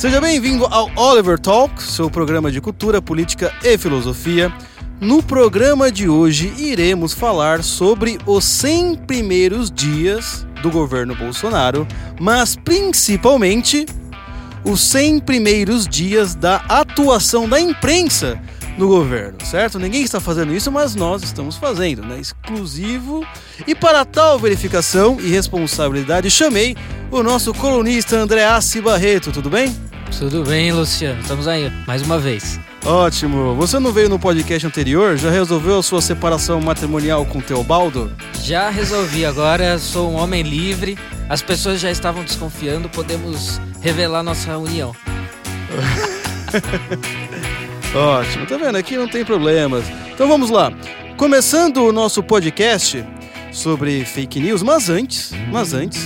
[0.00, 4.50] Seja bem-vindo ao Oliver Talk, seu programa de cultura, política e filosofia.
[4.98, 11.86] No programa de hoje iremos falar sobre os 100 primeiros dias do governo Bolsonaro,
[12.18, 13.84] mas principalmente
[14.64, 18.40] os 100 primeiros dias da atuação da imprensa
[18.78, 19.78] no governo, certo?
[19.78, 22.18] Ninguém está fazendo isso, mas nós estamos fazendo, né?
[22.18, 23.22] Exclusivo.
[23.66, 26.74] E para tal verificação e responsabilidade, chamei
[27.10, 29.89] o nosso colunista André Assi Barreto, tudo bem?
[30.18, 31.20] Tudo bem, Luciano.
[31.20, 32.60] Estamos aí, mais uma vez.
[32.84, 33.54] Ótimo.
[33.54, 35.16] Você não veio no podcast anterior?
[35.16, 38.12] Já resolveu a sua separação matrimonial com Teobaldo?
[38.42, 39.24] Já resolvi.
[39.24, 40.98] Agora sou um homem livre.
[41.28, 42.88] As pessoas já estavam desconfiando.
[42.88, 44.94] Podemos revelar nossa união.
[47.94, 48.46] Ótimo.
[48.46, 48.76] Tá vendo?
[48.76, 49.84] Aqui não tem problemas.
[50.12, 50.72] Então vamos lá.
[51.16, 53.04] Começando o nosso podcast
[53.52, 56.00] sobre fake news, mas antes, mas antes,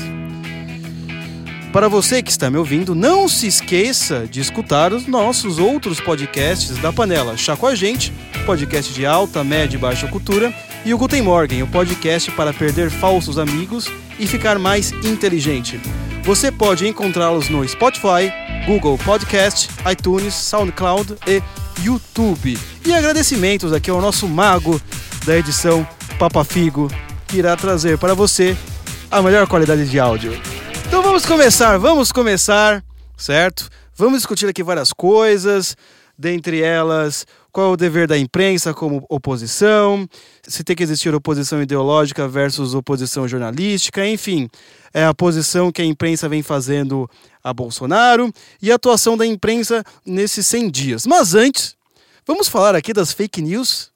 [1.74, 6.78] para você que está me ouvindo, não se esqueça de escutar os nossos outros podcasts
[6.78, 7.36] da Panela.
[7.36, 8.12] Chá com a gente,
[8.46, 12.90] podcast de alta, média e baixa cultura, e o Guten Morgen, o podcast para perder
[12.90, 13.90] falsos amigos
[14.20, 15.80] e ficar mais inteligente.
[16.22, 18.32] Você pode encontrá-los no Spotify,
[18.68, 21.42] Google Podcast, iTunes, SoundCloud e
[21.82, 22.56] YouTube.
[22.86, 24.80] E agradecimentos aqui ao nosso mago
[25.26, 25.84] da edição
[26.20, 26.88] Papa Figo,
[27.26, 28.56] que irá trazer para você
[29.10, 30.53] a melhor qualidade de áudio.
[30.86, 32.84] Então vamos começar, vamos começar,
[33.16, 33.68] certo?
[33.96, 35.76] Vamos discutir aqui várias coisas,
[36.16, 40.08] dentre elas, qual é o dever da imprensa como oposição,
[40.46, 44.48] se tem que existir oposição ideológica versus oposição jornalística, enfim,
[44.92, 47.08] é a posição que a imprensa vem fazendo
[47.42, 51.06] a Bolsonaro e a atuação da imprensa nesses 100 dias.
[51.06, 51.76] Mas antes,
[52.26, 53.92] vamos falar aqui das fake news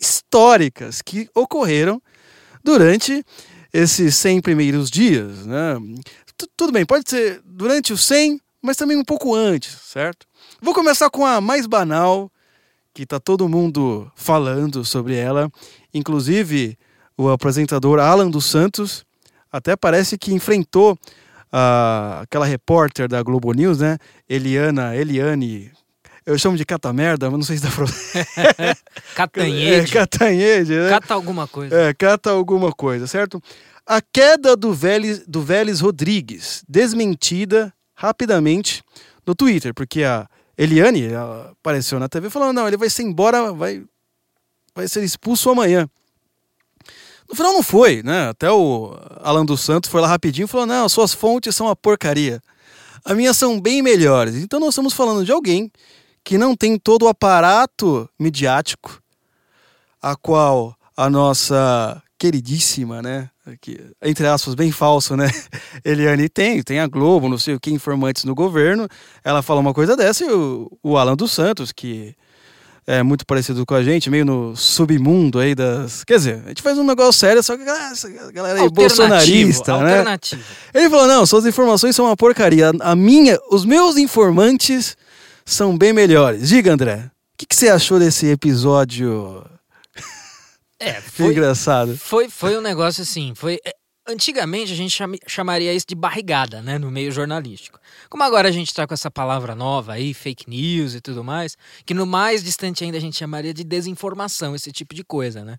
[0.00, 2.02] históricas que ocorreram
[2.64, 3.24] durante
[3.72, 5.76] esses 100 primeiros dias, né?
[6.56, 10.26] tudo bem, pode ser durante os 100, mas também um pouco antes, certo?
[10.60, 12.30] Vou começar com a mais banal,
[12.92, 15.50] que tá todo mundo falando sobre ela,
[15.94, 16.76] inclusive
[17.16, 19.04] o apresentador Alan dos Santos
[19.52, 23.98] até parece que enfrentou uh, aquela repórter da Globo News, né?
[24.26, 25.70] Eliana, Eliane,
[26.24, 27.86] eu chamo de cata merda, mas não sei se dá pra.
[29.14, 29.90] Catanhede.
[29.90, 30.88] É, Catanhede, né?
[30.88, 31.74] Cata alguma coisa.
[31.74, 33.42] É, cata alguma coisa, certo?
[33.86, 38.82] A queda do Vélez, do Vélez Rodrigues, desmentida rapidamente
[39.26, 41.08] no Twitter, porque a Eliane
[41.50, 43.82] apareceu na TV falando: não, ele vai ser embora, vai,
[44.74, 45.88] vai ser expulso amanhã.
[47.28, 48.28] No final não foi, né?
[48.28, 51.74] Até o Alan dos Santos foi lá rapidinho e falou: não, suas fontes são uma
[51.74, 52.40] porcaria.
[53.04, 54.36] As minhas são bem melhores.
[54.36, 55.72] Então nós estamos falando de alguém
[56.24, 59.02] que não tem todo o aparato midiático
[60.00, 63.28] a qual a nossa queridíssima, né?
[63.46, 65.28] Aqui, entre aspas, bem falso, né?
[65.84, 68.88] Eliane tem, tem a Globo, não sei o que, informantes no governo.
[69.24, 72.14] Ela fala uma coisa dessa e o, o Alan dos Santos, que
[72.86, 76.04] é muito parecido com a gente, meio no submundo aí das.
[76.04, 80.18] Quer dizer, a gente faz um negócio sério, só que essa galera aí bolsonarista, né?
[80.74, 82.72] Ele falou: não, suas informações são uma porcaria.
[82.80, 84.96] A minha, os meus informantes
[85.44, 86.48] são bem melhores.
[86.48, 89.44] Diga, André, o que, que você achou desse episódio
[90.78, 91.96] é, foi engraçado.
[91.96, 93.74] Foi, foi um negócio assim, foi é,
[94.06, 97.78] antigamente a gente chamaria isso de barrigada, né, no meio jornalístico.
[98.08, 101.56] Como agora a gente está com essa palavra nova aí, fake news e tudo mais,
[101.84, 105.56] que no mais distante ainda a gente chamaria de desinformação, esse tipo de coisa, né?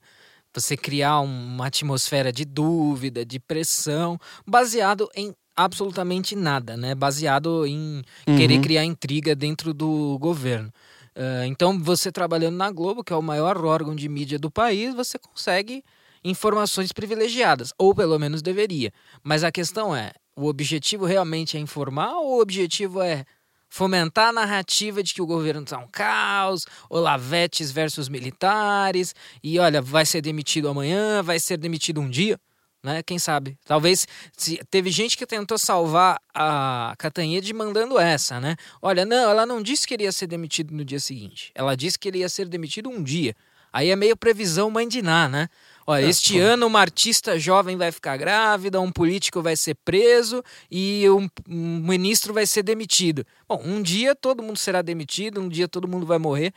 [0.54, 6.96] Você criar uma atmosfera de dúvida, de pressão, baseado em absolutamente nada, né?
[6.96, 8.38] Baseado em uhum.
[8.38, 10.72] querer criar intriga dentro do governo.
[11.16, 14.96] Uh, então, você trabalhando na Globo, que é o maior órgão de mídia do país,
[14.96, 15.84] você consegue
[16.24, 18.92] informações privilegiadas, ou pelo menos deveria.
[19.24, 23.26] Mas a questão é: o objetivo realmente é informar ou o objetivo é
[23.70, 29.82] fomentar a narrativa de que o governo está um caos, olavetes versus militares, e olha,
[29.82, 32.40] vai ser demitido amanhã, vai ser demitido um dia?
[32.84, 33.02] Né?
[33.02, 33.58] Quem sabe?
[33.66, 34.06] Talvez
[34.38, 38.58] se, teve gente que tentou salvar a Catanhede mandando essa, né?
[38.82, 41.52] Olha, não, ela não disse que iria ser demitido no dia seguinte.
[41.56, 43.36] Ela disse que ele ia ser demitido um dia.
[43.72, 45.50] Aí é meio previsão mandiná, né?
[45.88, 50.44] Olha, é, este ano uma artista jovem vai ficar grávida, um político vai ser preso
[50.70, 53.26] e um, um ministro vai ser demitido.
[53.48, 56.54] Bom, um dia todo mundo será demitido, um dia todo mundo vai morrer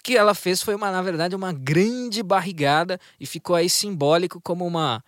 [0.00, 4.40] O que ela fez foi uma, na verdade, uma grande barrigada e ficou aí simbólico
[4.40, 5.02] como uma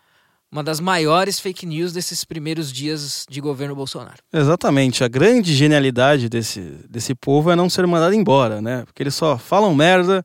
[0.52, 4.18] uma das maiores fake news desses primeiros dias de governo Bolsonaro.
[4.32, 5.04] Exatamente.
[5.04, 8.82] A grande genialidade desse, desse povo é não ser mandado embora, né?
[8.84, 10.24] Porque eles só falam merda.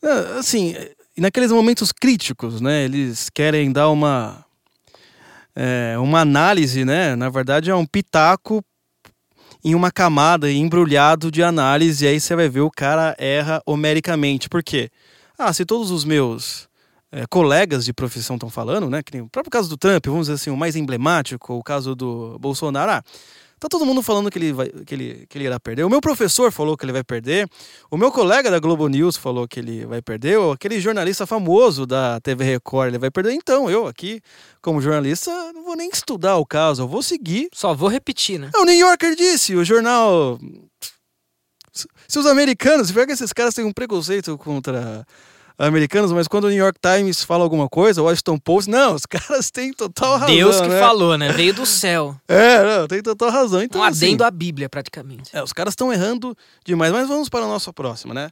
[0.00, 0.76] É, assim,
[1.16, 2.84] naqueles momentos críticos, né?
[2.84, 4.44] Eles querem dar uma.
[5.56, 7.16] É, uma análise, né?
[7.16, 8.64] Na verdade, é um pitaco
[9.64, 14.48] em uma camada embrulhado de análise, e aí você vai ver o cara erra homericamente.
[14.48, 14.88] Por quê?
[15.36, 16.67] Ah, se todos os meus
[17.10, 19.02] é, colegas de profissão estão falando, né?
[19.02, 21.94] Que nem o próprio caso do Trump, vamos dizer assim, o mais emblemático, o caso
[21.94, 22.92] do Bolsonaro.
[22.92, 23.02] Ah,
[23.60, 25.82] Tá todo mundo falando que ele, vai, que, ele, que ele irá perder.
[25.82, 27.48] O meu professor falou que ele vai perder.
[27.90, 30.38] O meu colega da Globo News falou que ele vai perder.
[30.52, 33.32] Aquele jornalista famoso da TV Record, ele vai perder.
[33.32, 34.20] Então, eu aqui,
[34.62, 36.82] como jornalista, não vou nem estudar o caso.
[36.82, 37.48] Eu vou seguir.
[37.52, 38.50] Só vou repetir, né?
[38.54, 40.38] É, o New Yorker disse, o jornal...
[42.08, 45.06] Se os americanos, se que esses caras têm um preconceito contra
[45.58, 49.04] americanos, mas quando o New York Times fala alguma coisa, o Washington Post, não, os
[49.06, 50.34] caras têm total razão.
[50.34, 50.78] Deus que né?
[50.78, 51.32] falou, né?
[51.32, 52.14] Veio do céu.
[52.28, 53.62] É, não, tem total razão.
[53.62, 55.30] Então, um adendo assim, à Bíblia, praticamente.
[55.34, 58.30] É, os caras estão errando demais, mas vamos para a nossa próxima, né?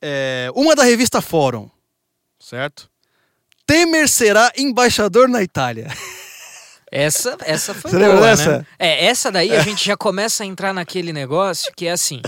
[0.00, 1.68] É, uma da revista Fórum,
[2.38, 2.88] certo?
[3.66, 5.88] Temer será embaixador na Itália.
[6.90, 8.66] Essa, essa foi Você boa, lembra né?
[8.78, 12.20] É, essa daí a gente já começa a entrar naquele negócio que é assim: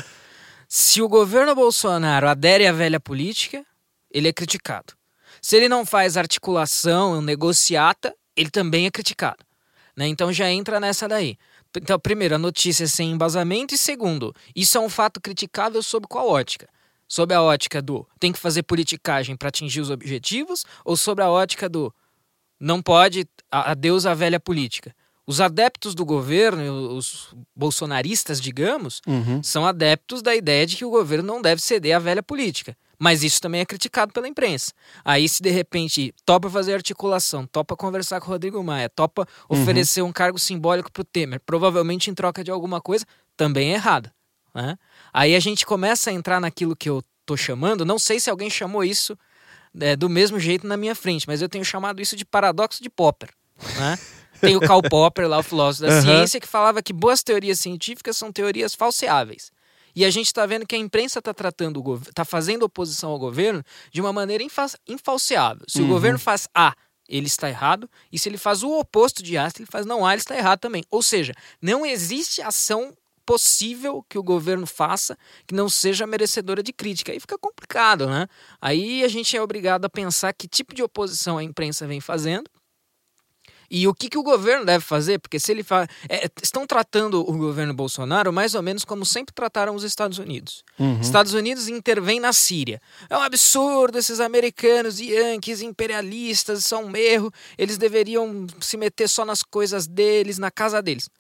[0.67, 3.63] se o governo Bolsonaro adere à velha política,
[4.15, 4.95] ele é criticado.
[5.43, 9.45] Se ele não faz articulação, negociata, ele também é criticado.
[9.97, 10.07] Né?
[10.07, 11.37] Então já entra nessa daí.
[11.77, 16.07] Então, primeiro, a notícia é sem embasamento, e segundo, isso é um fato criticável sob
[16.07, 16.69] qual ótica?
[17.09, 21.31] Sob a ótica do tem que fazer politicagem para atingir os objetivos, ou sobre a
[21.31, 21.93] ótica do
[22.61, 24.95] não pode, adeus à velha política?
[25.27, 29.43] Os adeptos do governo, os bolsonaristas, digamos, uhum.
[29.43, 32.77] são adeptos da ideia de que o governo não deve ceder à velha política.
[32.99, 34.73] Mas isso também é criticado pela imprensa.
[35.05, 39.61] Aí, se de repente topa fazer articulação, topa conversar com o Rodrigo Maia, topa Uhum.
[39.61, 43.05] oferecer um cargo simbólico para o Temer, provavelmente em troca de alguma coisa,
[43.37, 44.11] também é errado.
[44.55, 44.77] Né?
[45.13, 48.49] Aí a gente começa a entrar naquilo que eu tô chamando, não sei se alguém
[48.51, 49.19] chamou isso
[49.81, 52.89] é, do mesmo jeito na minha frente, mas eu tenho chamado isso de paradoxo de
[52.91, 53.31] Popper.
[53.77, 53.99] Né?
[54.41, 56.03] Tem o Karl Popper, lá o filósofo da Uhum.
[56.03, 59.51] ciência, que falava que boas teorias científicas são teorias falseáveis.
[59.95, 63.63] E a gente está vendo que a imprensa está tratando, está fazendo oposição ao governo
[63.93, 65.65] de uma maneira infa infalseável.
[65.69, 65.87] Se Uhum.
[65.87, 66.75] o governo faz A,
[67.09, 70.05] ele está errado, e se ele faz o oposto de A, se ele faz não
[70.07, 70.83] A, ele está errado também.
[70.91, 72.97] Ou seja, não existe ação
[73.27, 77.11] possível que o governo faça que não seja merecedora de crítica.
[77.13, 78.27] Aí fica complicado, né?
[78.61, 82.45] Aí a gente é obrigado a pensar que tipo de oposição a imprensa vem fazendo
[83.77, 85.19] e o que, que o governo deve fazer?
[85.19, 85.89] Porque se ele faz.
[86.09, 90.63] É, estão tratando o governo Bolsonaro mais ou menos como sempre trataram os Estados Unidos.
[90.79, 91.01] Uhum.
[91.01, 92.81] Estados Unidos intervém na Síria.
[93.11, 97.33] É um absurdo esses americanos yankees imperialistas, são um erro.
[97.59, 101.11] Eles deveriam se meter só nas coisas deles, na casa deles.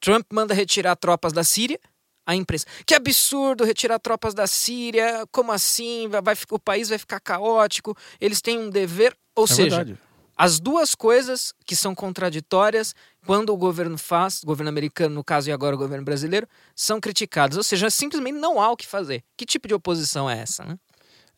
[0.00, 1.78] Trump manda retirar tropas da Síria.
[2.24, 2.64] A imprensa.
[2.86, 5.26] Que absurdo retirar tropas da Síria.
[5.30, 6.08] Como assim?
[6.08, 7.94] Vai, vai, o país vai ficar caótico.
[8.18, 9.14] Eles têm um dever.
[9.34, 9.98] Ou É seja, verdade.
[10.42, 15.52] As duas coisas que são contraditórias quando o governo faz, governo americano, no caso, e
[15.52, 17.56] agora o governo brasileiro, são criticadas.
[17.56, 19.22] Ou seja, simplesmente não há o que fazer.
[19.36, 20.76] Que tipo de oposição é essa, né?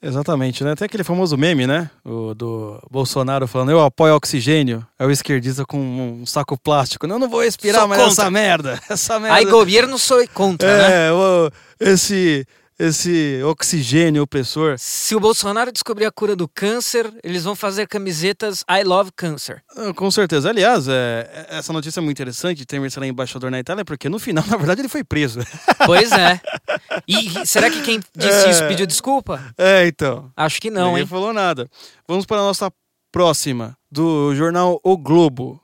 [0.00, 0.74] Exatamente, né?
[0.74, 1.90] Tem aquele famoso meme, né?
[2.02, 4.86] O do Bolsonaro falando, eu apoio oxigênio.
[4.98, 5.78] É o esquerdista com
[6.22, 7.06] um saco plástico.
[7.06, 8.22] Não, eu não vou respirar Sou mais contra.
[8.22, 8.80] essa merda.
[8.88, 9.36] Essa merda.
[9.36, 11.08] Aí governo sou contra, né?
[11.08, 12.46] É, esse,
[12.78, 14.76] esse oxigênio opressor.
[14.78, 19.62] Se o Bolsonaro descobrir a cura do câncer, eles vão fazer camisetas I Love Cancer.
[19.76, 20.48] Ah, Com certeza.
[20.50, 24.44] Aliás, é, essa notícia é muito interessante, Temer será embaixador na Itália, porque no final,
[24.48, 25.40] na verdade, ele foi preso.
[25.86, 26.40] Pois é.
[27.06, 29.40] E será que quem disse isso pediu desculpa?
[29.56, 30.30] É, então.
[30.36, 31.06] Acho que não, Ninguém hein?
[31.06, 31.68] falou nada.
[32.08, 32.72] Vamos para a nossa
[33.12, 35.60] próxima, do jornal O Globo.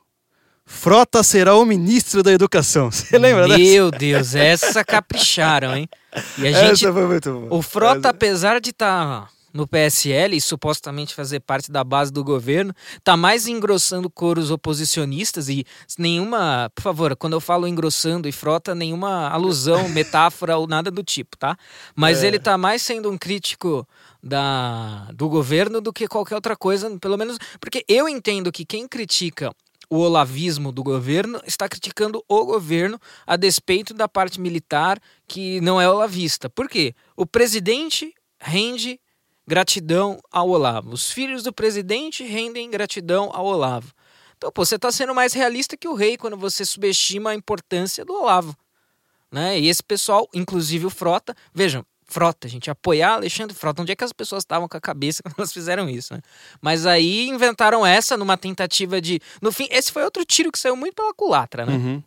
[0.81, 2.89] Frota será o ministro da Educação.
[2.91, 3.59] Você lembra dessa?
[3.59, 5.87] Meu Deus, essa capricharam, hein?
[6.37, 7.47] E a gente Essa foi muito boa.
[7.53, 12.23] O Frota, Essa- apesar de estar no PSL e supostamente fazer parte da base do
[12.23, 12.73] governo,
[13.03, 15.65] tá mais engrossando coros oposicionistas e
[15.99, 21.03] nenhuma, por favor, quando eu falo engrossando e Frota, nenhuma alusão, metáfora ou nada do
[21.03, 21.57] tipo, tá?
[21.93, 22.27] Mas É.
[22.27, 23.85] ele tá mais sendo um crítico
[24.23, 28.87] da, do governo do que qualquer outra coisa, pelo menos porque eu entendo que quem
[28.87, 29.51] critica
[29.91, 35.81] o olavismo do governo está criticando o governo a despeito da parte militar que não
[35.81, 36.49] é olavista.
[36.49, 36.95] Por quê?
[37.13, 38.97] O presidente rende
[39.45, 40.93] gratidão ao Olavo.
[40.93, 43.91] Os filhos do presidente rendem gratidão ao Olavo.
[44.37, 48.05] Então, pô, você está sendo mais realista que o rei quando você subestima a importância
[48.05, 48.55] do Olavo.
[49.29, 49.59] Né?
[49.59, 53.81] E esse pessoal, inclusive o Frota, vejam, Frota, gente, apoiar Alexandre Frota.
[53.81, 56.19] Onde é que as pessoas estavam com a cabeça quando elas fizeram isso, né?
[56.61, 59.21] Mas aí inventaram essa numa tentativa de.
[59.41, 61.73] No fim, esse foi outro tiro que saiu muito pela culatra, né?
[61.73, 62.03] Uhum.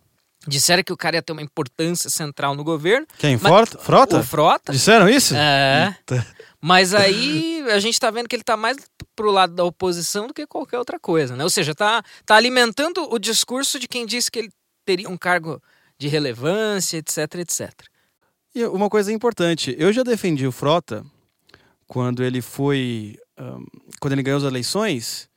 [0.47, 3.07] Disseram que o cara ia ter uma importância central no governo.
[3.19, 3.39] Quem?
[3.39, 3.79] Mas- Frota?
[3.79, 4.19] Frota?
[4.19, 4.73] O Frota.
[4.73, 5.35] Disseram isso?
[5.35, 5.97] É.
[5.99, 6.27] Eita.
[6.61, 8.77] Mas aí a gente tá vendo que ele tá mais
[9.17, 11.45] pro lado da oposição do que qualquer outra coisa, né?
[11.45, 14.51] Ou seja, tá, tá alimentando o discurso de quem disse que ele
[14.85, 15.63] teria um cargo
[15.99, 17.71] de relevância, etc, etc.
[18.55, 21.05] E uma coisa importante, eu já defendi o Frota
[21.87, 23.65] quando ele foi, um,
[24.01, 25.29] quando ele ganhou as eleições,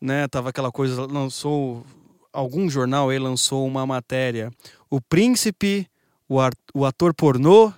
[0.00, 0.28] né?
[0.28, 1.84] Tava aquela coisa, lançou
[2.32, 4.50] algum jornal aí lançou uma matéria,
[4.90, 5.88] o príncipe,
[6.28, 6.36] o,
[6.74, 7.72] o ator pornô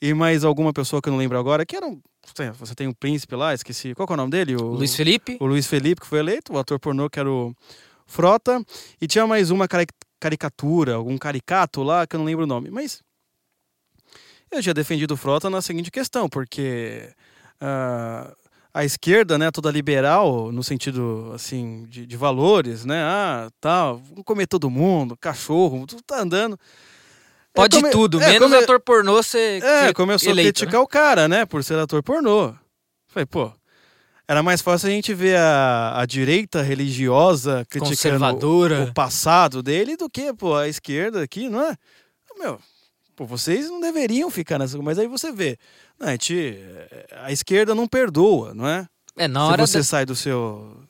[0.00, 2.00] e mais alguma pessoa que eu não lembro agora, que era um
[2.58, 3.94] você tem um príncipe lá, esqueci.
[3.94, 4.54] Qual é o nome dele?
[4.54, 5.38] O Luiz Felipe.
[5.40, 7.54] O Luiz Felipe, que foi eleito, o ator pornô, que era o
[8.06, 8.62] Frota.
[9.00, 9.66] E tinha mais uma
[10.20, 12.70] caricatura, algum caricato lá, que eu não lembro o nome.
[12.70, 13.02] Mas
[14.50, 17.10] eu já defendi o Frota na seguinte questão, porque
[17.62, 18.34] uh,
[18.72, 24.22] a esquerda, né, toda liberal, no sentido, assim, de, de valores, né, ah, tal, tá,
[24.24, 26.58] comer todo mundo, cachorro, tudo tá andando.
[27.52, 27.90] Pode come...
[27.90, 28.62] tudo, é, menos come...
[28.62, 30.84] ator pornô ser É, começou eleito, a criticar né?
[30.84, 32.54] o cara, né, por ser ator pornô.
[33.08, 33.50] Falei, pô,
[34.28, 39.96] era mais fácil a gente ver a, a direita religiosa criticando o, o passado dele
[39.96, 41.74] do que, pô, a esquerda aqui, não é?
[42.38, 42.60] Meu,
[43.18, 44.78] pô, vocês não deveriam ficar nessa.
[44.78, 45.58] Mas aí você vê.
[45.98, 46.56] Não, a, gente,
[47.24, 48.86] a esquerda não perdoa, não é?
[49.16, 49.66] É, na hora.
[49.66, 49.84] Se você da...
[49.84, 50.80] sai do seu.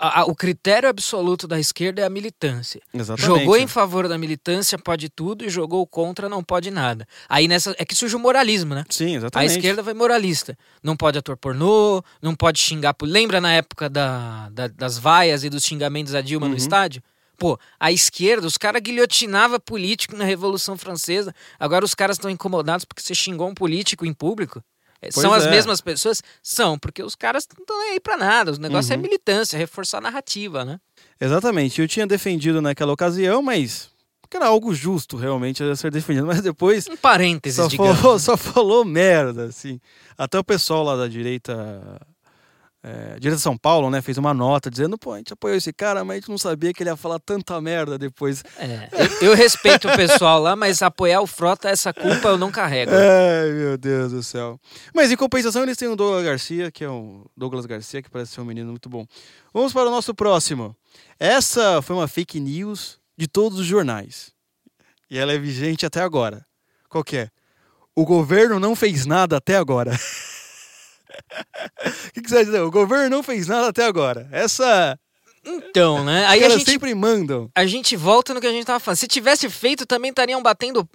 [0.00, 2.80] A, a, o critério absoluto da esquerda é a militância.
[2.94, 3.26] Exatamente.
[3.26, 7.06] Jogou em favor da militância, pode tudo, e jogou contra, não pode nada.
[7.28, 7.74] Aí nessa.
[7.78, 8.84] É que surge o moralismo, né?
[8.88, 9.50] Sim, exatamente.
[9.50, 10.56] A esquerda vai moralista.
[10.82, 12.96] Não pode ator pornô, não pode xingar.
[13.02, 16.52] Lembra na época da, da das vaias e dos xingamentos a Dilma uhum.
[16.52, 17.02] no estádio?
[17.38, 21.32] Pô, a esquerda, os caras guilhotinavam político na Revolução Francesa.
[21.58, 24.62] Agora os caras estão incomodados porque você xingou um político em público.
[25.00, 25.38] É, pois São é.
[25.38, 26.20] as mesmas pessoas?
[26.42, 28.52] São, porque os caras não estão aí pra nada.
[28.52, 29.00] O negócio é uhum.
[29.00, 30.80] é militância, reforçar a narrativa, né?
[31.20, 31.80] Exatamente.
[31.80, 33.88] Eu tinha defendido naquela ocasião, mas
[34.28, 36.86] que era algo justo realmente a ser defendido, mas depois.
[36.88, 37.98] Um parênteses, só digamos.
[37.98, 39.80] Falou, só falou merda, assim.
[40.16, 42.00] Até o pessoal lá da direita
[42.88, 45.72] é, direita de São Paulo, né, fez uma nota dizendo, pô, a gente apoiou esse
[45.74, 48.42] cara, mas a gente não sabia que ele ia falar tanta merda depois.
[48.56, 48.88] É,
[49.20, 52.92] eu, eu, respeito o pessoal lá, mas apoiar o Frota, essa culpa eu não carrego.
[52.92, 54.58] Ai, meu Deus do céu.
[54.94, 58.32] Mas em compensação, eles têm o Douglas Garcia, que é um Douglas Garcia, que parece
[58.32, 59.06] ser um menino muito bom.
[59.52, 60.74] Vamos para o nosso próximo.
[61.20, 64.32] Essa foi uma fake news de todos os jornais.
[65.10, 66.46] E ela é vigente até agora.
[66.88, 67.28] Qual que é?
[67.94, 69.92] O governo não fez nada até agora.
[71.18, 72.60] O que, que você vai dizer?
[72.60, 74.28] O governo não fez nada até agora.
[74.32, 74.98] Essa.
[75.44, 76.26] Então, né?
[76.26, 77.50] Aí a gente sempre mandam.
[77.54, 78.98] A gente volta no que a gente tava falando.
[78.98, 80.88] Se tivesse feito, também estariam batendo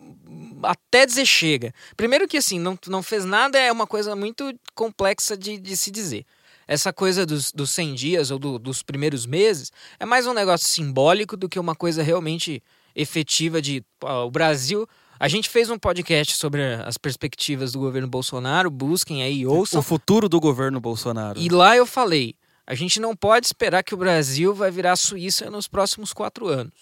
[0.63, 1.74] até dizer chega.
[1.96, 5.92] Primeiro que assim, não, não fez nada é uma coisa muito complexa de, de se
[5.92, 6.25] dizer.
[6.68, 10.68] Essa coisa dos, dos 100 dias ou do, dos primeiros meses é mais um negócio
[10.68, 12.63] simbólico do que uma coisa realmente
[12.96, 14.88] efetiva de ó, o Brasil
[15.24, 19.80] a gente fez um podcast sobre as perspectivas do governo Bolsonaro, busquem aí e ouçam.
[19.80, 21.39] O futuro do governo Bolsonaro.
[21.39, 22.36] E lá eu falei,
[22.68, 26.74] a gente não pode esperar que o Brasil vai virar Suíça nos próximos quatro anos.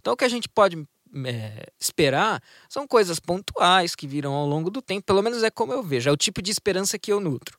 [0.00, 0.88] Então o que a gente pode
[1.26, 5.74] é, esperar são coisas pontuais que viram ao longo do tempo, pelo menos é como
[5.74, 7.58] eu vejo, é o tipo de esperança que eu nutro.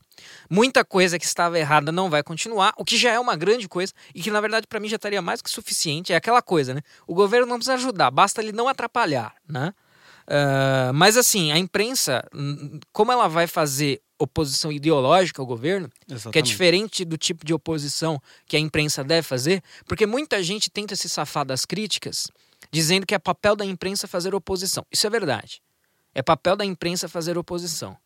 [0.50, 3.94] Muita coisa que estava errada não vai continuar, o que já é uma grande coisa
[4.16, 6.12] e que na verdade para mim já estaria mais que suficiente.
[6.12, 6.82] É aquela coisa, né?
[7.06, 9.76] O governo não precisa ajudar, basta ele não atrapalhar, né?
[10.28, 12.24] Uh, mas assim, a imprensa,
[12.92, 16.34] como ela vai fazer oposição ideológica ao governo, Exatamente.
[16.34, 20.70] que é diferente do tipo de oposição que a imprensa deve fazer, porque muita gente
[20.70, 22.28] tenta se safar das críticas,
[22.72, 24.86] dizendo que é papel da imprensa fazer oposição.
[24.92, 25.62] Isso é verdade.
[26.16, 27.98] É papel da imprensa fazer oposição.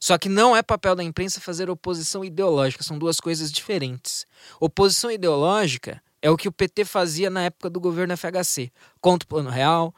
[0.00, 4.26] Só que não é papel da imprensa fazer oposição ideológica, são duas coisas diferentes.
[4.60, 9.28] Oposição ideológica é o que o PT fazia na época do governo FHC, contra o
[9.28, 9.94] Plano Real,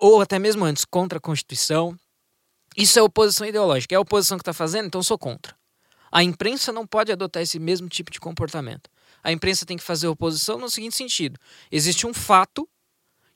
[0.00, 1.98] ou até mesmo antes, contra a Constituição.
[2.76, 3.94] Isso é oposição ideológica.
[3.94, 5.54] É a oposição que está fazendo, então sou contra.
[6.10, 8.90] A imprensa não pode adotar esse mesmo tipo de comportamento.
[9.22, 11.38] A imprensa tem que fazer oposição no seguinte sentido:
[11.70, 12.68] existe um fato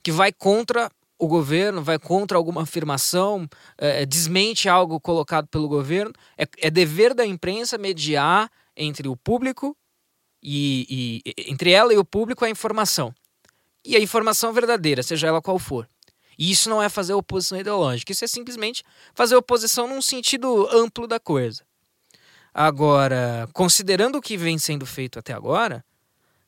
[0.03, 3.49] que vai contra o governo, vai contra alguma afirmação,
[3.79, 6.13] é, desmente algo colocado pelo governo.
[6.37, 9.77] É, é, dever da imprensa mediar entre o público
[10.43, 13.15] e, e entre ela e o público a informação.
[13.85, 15.89] E a informação verdadeira, seja ela qual for.
[16.39, 18.83] E isso não é fazer oposição ideológica, isso é simplesmente
[19.15, 21.63] fazer oposição num sentido amplo da coisa.
[22.53, 25.85] Agora, considerando o que vem sendo feito até agora,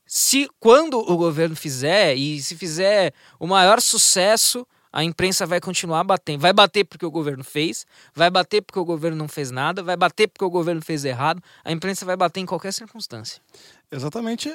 [0.07, 6.05] se quando o governo fizer e se fizer o maior sucesso, a imprensa vai continuar
[6.05, 6.41] batendo.
[6.41, 9.97] Vai bater porque o governo fez, vai bater porque o governo não fez nada, vai
[9.97, 11.43] bater porque o governo fez errado.
[11.65, 13.43] A imprensa vai bater em qualquer circunstância.
[13.91, 14.49] Exatamente.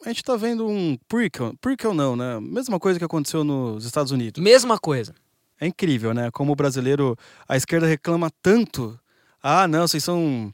[0.00, 2.38] É, a gente está vendo um prequel, prequel não, né?
[2.40, 4.42] Mesma coisa que aconteceu nos Estados Unidos.
[4.42, 5.14] Mesma coisa.
[5.60, 6.30] É incrível, né?
[6.30, 7.16] Como o brasileiro,
[7.48, 8.98] a esquerda reclama tanto.
[9.42, 10.52] Ah, não, vocês são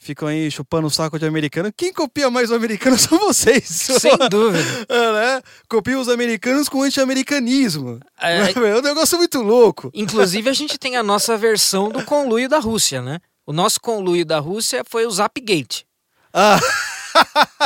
[0.00, 1.70] ficam aí chupando o saco de americano.
[1.76, 3.64] Quem copia mais o americano são vocês.
[3.68, 4.86] Sem dúvida.
[4.88, 5.42] É, né?
[5.68, 8.00] Copia os americanos com anti-americanismo.
[8.20, 9.90] É, É um negócio muito louco.
[9.94, 13.20] Inclusive, a gente tem a nossa versão do conluio da Rússia, né?
[13.46, 15.86] O nosso conluio da Rússia foi o Zapgate.
[16.32, 16.60] Ah,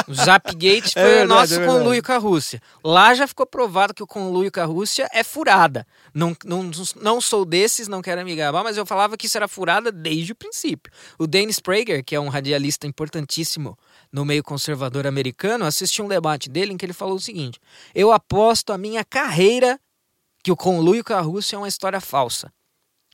[0.09, 2.61] O Zapgate foi É verdade, o nosso é conluio com a Rússia.
[2.83, 5.87] Lá já ficou provado que o conluio com a Rússia é furada.
[6.13, 6.71] Não, não,
[7.01, 10.33] não sou desses, não quero me gabar, mas eu falava que isso era furada desde
[10.33, 10.93] o princípio.
[11.19, 13.79] O Dennis Prager, que é um radialista importantíssimo
[14.13, 17.61] no meio conservador americano, assisti um debate dele em que ele falou o seguinte:
[17.95, 19.79] Eu aposto a minha carreira
[20.43, 22.53] que o conluio com a Rússia é uma história falsa.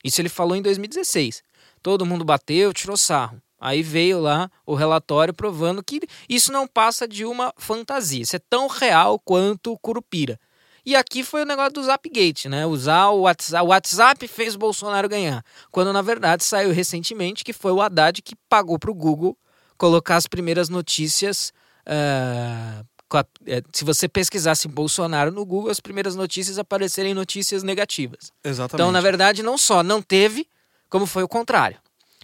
[0.03, 1.43] Isso ele falou em 2016.
[1.81, 3.41] Todo mundo bateu, tirou sarro.
[3.61, 8.23] Aí veio lá o relatório provando que isso não passa de uma fantasia.
[8.23, 10.39] Isso é tão real quanto o Curupira.
[10.83, 12.65] E aqui foi o negócio do Zapgate, né?
[12.65, 13.63] Usar o WhatsApp.
[13.63, 15.45] O WhatsApp fez o Bolsonaro ganhar.
[15.69, 19.37] Quando na verdade saiu recentemente que foi o Haddad que pagou para o Google
[19.77, 21.53] colocar as primeiras notícias.
[21.85, 28.31] eh, se você pesquisasse Bolsonaro no Google, as primeiras notícias aparecerem notícias negativas.
[28.43, 28.73] exatamente.
[28.73, 30.47] Então, na verdade, não só não teve,
[30.89, 31.77] como foi o contrário.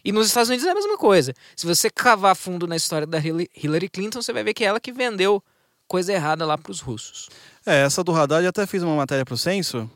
[0.08, 1.34] E nos Estados Unidos é a mesma coisa.
[1.54, 4.80] Se você cavar fundo na história da Hillary Clinton, você vai ver que é ela
[4.80, 5.44] que vendeu
[5.86, 7.28] coisa errada lá para os russos.
[7.66, 9.92] É, essa do Haddad eu até fiz uma matéria pro Censo.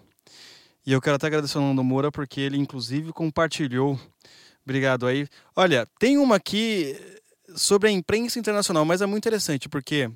[0.86, 3.98] E eu quero até agradecer o Nando Moura, porque ele, inclusive, compartilhou.
[4.66, 5.30] Obrigado aí.
[5.56, 6.94] Olha, tem uma aqui
[7.56, 10.12] sobre a imprensa internacional, mas é muito interessante, porque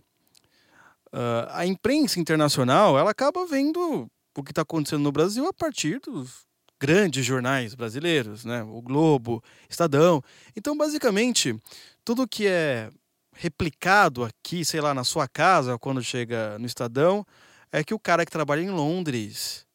[1.14, 6.02] ah, a imprensa internacional, ela acaba vendo o que está acontecendo no Brasil a partir
[6.02, 6.46] dos
[6.80, 8.64] grandes jornais brasileiros, né?
[8.64, 10.22] O Globo, Estadão.
[10.56, 11.56] Então, basicamente,
[12.04, 12.90] tudo que é
[13.34, 17.26] replicado aqui, sei lá, na sua casa, quando chega no Estadão,
[17.72, 19.66] é que o cara que trabalha em Londres,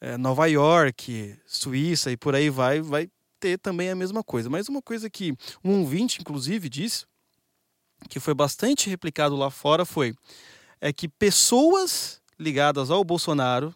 [0.00, 4.48] eh, Nova York, Suíça e por aí vai, vai ter também a mesma coisa.
[4.48, 7.06] Mas uma coisa que um ouvinte, inclusive, disse,
[8.08, 10.14] que foi bastante replicado lá fora, foi
[10.80, 13.74] é que pessoas ligadas ao Bolsonaro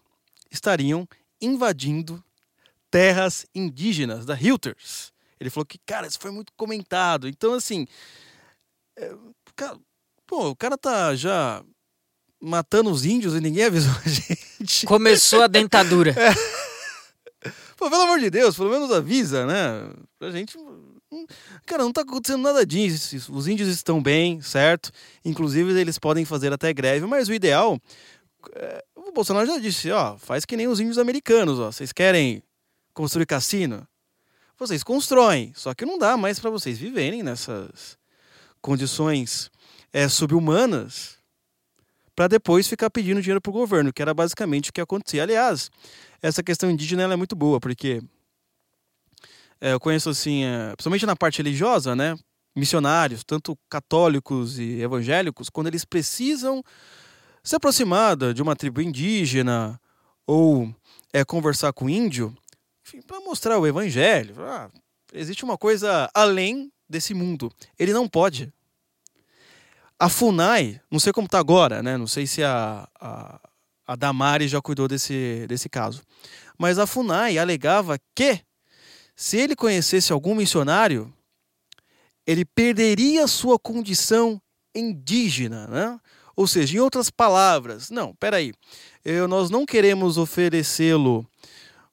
[0.50, 1.09] estariam
[1.40, 2.22] invadindo
[2.92, 5.11] terras indígenas da Reuters.
[5.40, 7.26] Ele falou que, cara, isso foi muito comentado.
[7.26, 7.87] Então, assim,
[8.96, 9.12] é,
[9.57, 9.76] cara,
[10.26, 11.64] pô, o cara tá já
[12.40, 14.09] matando os índios e ninguém avisou a
[14.61, 14.87] gente.
[14.87, 16.14] Começou a dentadura.
[17.76, 19.92] Pô, pelo amor de Deus, pelo menos avisa, né?
[20.16, 20.57] Pra gente.
[20.57, 21.26] hum,
[21.66, 23.33] Cara, não tá acontecendo nada disso.
[23.33, 24.92] Os índios estão bem, certo?
[25.24, 27.81] Inclusive, eles podem fazer até greve, mas o ideal.
[28.55, 31.72] é, o Bolsonaro já disse, ó, faz que nem os índios americanos, ó.
[31.72, 32.40] Vocês querem
[32.94, 33.87] construir cassino?
[34.59, 37.98] Vocês constroem, só que não dá mais para vocês viverem nessas
[38.61, 39.50] condições
[39.92, 41.18] é, subhumanas
[42.14, 45.22] para depois ficar pedindo dinheiro pro governo, que era basicamente o que acontecia.
[45.22, 45.70] Aliás,
[46.20, 48.02] essa questão indígena é muito boa, porque
[49.61, 52.16] é, eu conheço assim, é, principalmente na parte religiosa, né?
[52.55, 56.62] Missionários, tanto católicos e evangélicos, quando eles precisam
[57.42, 59.81] se aproximar de uma tribo indígena
[60.26, 60.72] ou
[61.12, 62.37] é, conversar com índio,
[63.07, 64.35] para mostrar o evangelho.
[64.40, 64.71] Ah,
[65.12, 67.51] existe uma coisa além desse mundo.
[67.79, 68.53] Ele não pode.
[69.99, 71.97] A FUNAI, não sei como está agora, né?
[71.97, 73.40] Não sei se a, a,
[73.87, 76.03] a Damari já cuidou desse, desse caso.
[76.59, 78.40] Mas a FUNAI alegava que
[79.14, 81.12] se ele conhecesse algum missionário,
[82.27, 84.40] ele perderia sua condição
[84.75, 86.01] indígena, né?
[86.35, 88.53] Ou seja, em outras palavras, não, peraí,
[89.05, 91.27] eu, nós não queremos oferecê-lo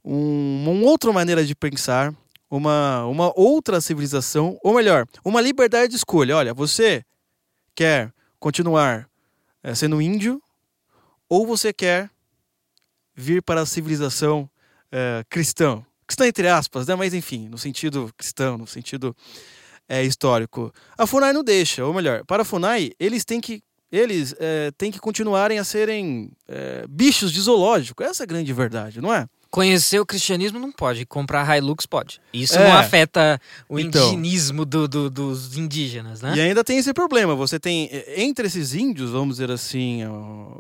[0.03, 2.13] um, uma outra maneira de pensar,
[2.49, 6.35] uma, uma outra civilização, ou melhor, uma liberdade de escolha.
[6.35, 7.03] Olha, você
[7.75, 9.07] quer continuar
[9.62, 10.41] eh, sendo índio
[11.27, 12.09] ou você quer
[13.15, 14.49] vir para a civilização
[14.91, 15.83] eh, cristã?
[16.07, 16.95] Cristã entre aspas, né?
[16.95, 19.15] Mas enfim, no sentido cristão, no sentido
[19.88, 20.73] eh, histórico.
[20.97, 24.91] A FUNAI não deixa, ou melhor, para a FUNAI, eles têm que eles eh, têm
[24.91, 28.03] que continuarem a serem eh, bichos de zoológico.
[28.03, 29.27] Essa é a grande verdade, não é?
[29.51, 32.21] Conhecer o cristianismo não pode, comprar Hilux pode.
[32.31, 32.67] Isso É.
[32.69, 34.01] não afeta o Então.
[34.03, 36.33] indigenismo do- do- dos indígenas, né?
[36.35, 37.33] E ainda tem esse problema.
[37.35, 40.01] Você tem, entre esses índios, vamos dizer assim,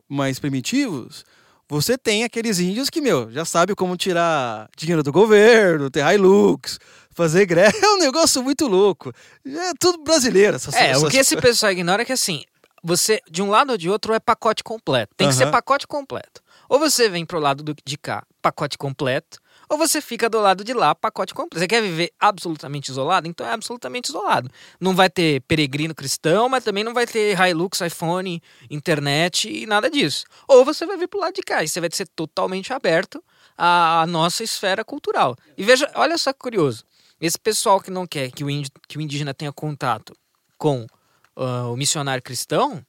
[0.09, 1.23] mais primitivos,
[1.67, 6.79] você tem aqueles índios que, meu, já sabe como tirar dinheiro do governo, ter Hilux,
[7.11, 7.77] fazer greve.
[7.85, 9.13] É um negócio muito louco.
[9.45, 10.55] É tudo brasileiro.
[10.55, 12.43] Essas, É, o essas que esse pessoal ignora é que assim,
[12.83, 15.13] você, de um lado ou de outro, é pacote completo.
[15.15, 16.41] Tem que ser pacote completo.
[16.67, 20.63] Ou você vem pro lado do- de cá, pacote completo, ou você fica do lado
[20.63, 21.59] de lá, pacote completo.
[21.59, 23.27] Você quer viver absolutamente isolado?
[23.27, 24.49] Então é absolutamente isolado.
[24.79, 29.89] Não vai ter peregrino cristão, mas também não vai ter Hilux, iPhone, internet e nada
[29.89, 30.25] disso.
[30.47, 33.23] Ou você vai vir pro lado de cá e você vai ser totalmente aberto
[33.57, 35.35] à, nossa esfera cultural.
[35.57, 36.83] E veja, olha só que curioso.
[37.21, 38.47] Esse pessoal que não quer que o,
[38.87, 40.15] que o indígena tenha contato
[40.57, 40.87] com
[41.35, 42.83] uh, o missionário cristão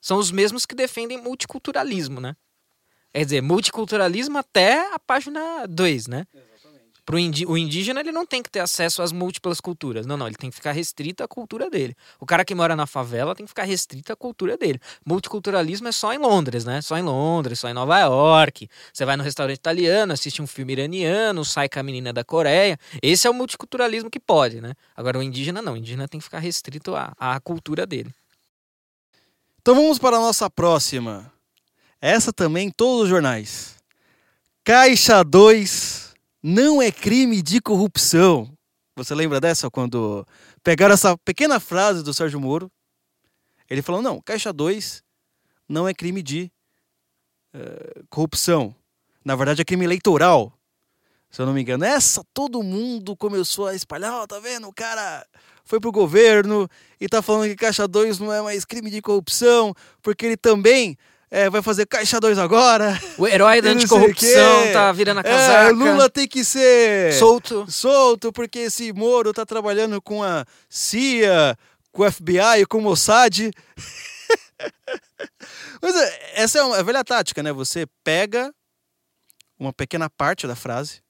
[0.00, 2.36] são os mesmos que defendem multiculturalismo, né?
[3.12, 6.26] Quer dizer, multiculturalismo até a página 2, né?
[7.04, 10.06] Pro indi o indígena ele não tem que ter acesso às múltiplas culturas.
[10.06, 11.96] Não, não, ele tem que ficar restrito à cultura dele.
[12.20, 14.78] O cara que mora na favela tem que ficar restrito à cultura dele.
[15.04, 16.80] Multiculturalismo é só em Londres, né?
[16.80, 18.68] Só em Londres, só em Nova York.
[18.92, 22.78] Você vai no restaurante italiano, assiste um filme iraniano, sai com a menina da Coreia.
[23.02, 24.74] Esse é o multiculturalismo que pode, né?
[24.96, 28.14] Agora o indígena não, o indígena tem que ficar restrito à, à cultura dele.
[29.60, 31.32] Então vamos para a nossa próxima.
[32.00, 33.76] Essa também em todos os jornais.
[34.64, 38.50] Caixa 2 não é crime de corrupção.
[38.96, 40.26] Você lembra dessa quando
[40.62, 42.70] pegaram essa pequena frase do Sérgio Moro?
[43.68, 45.02] Ele falou: não, Caixa 2
[45.68, 46.50] não é crime de
[47.54, 48.74] uh, corrupção.
[49.24, 50.52] Na verdade, é crime eleitoral.
[51.30, 51.84] Se eu não me engano.
[51.84, 54.66] Essa todo mundo começou a espalhar: oh, tá vendo?
[54.66, 55.26] O cara
[55.64, 56.68] foi pro governo
[57.00, 60.96] e tá falando que Caixa 2 não é mais crime de corrupção, porque ele também
[61.30, 63.00] é, vai fazer Caixa 2 agora.
[63.16, 65.68] O herói da anticorrupção tá virando a casaca.
[65.68, 67.70] É, Lula tem que ser solto.
[67.70, 71.56] Solto, porque esse Moro tá trabalhando com a CIA,
[71.92, 73.38] com o FBI, com o Mossad.
[75.80, 77.52] Mas é, essa é uma é velha tática, né?
[77.52, 78.52] Você pega
[79.58, 81.00] uma pequena parte da frase,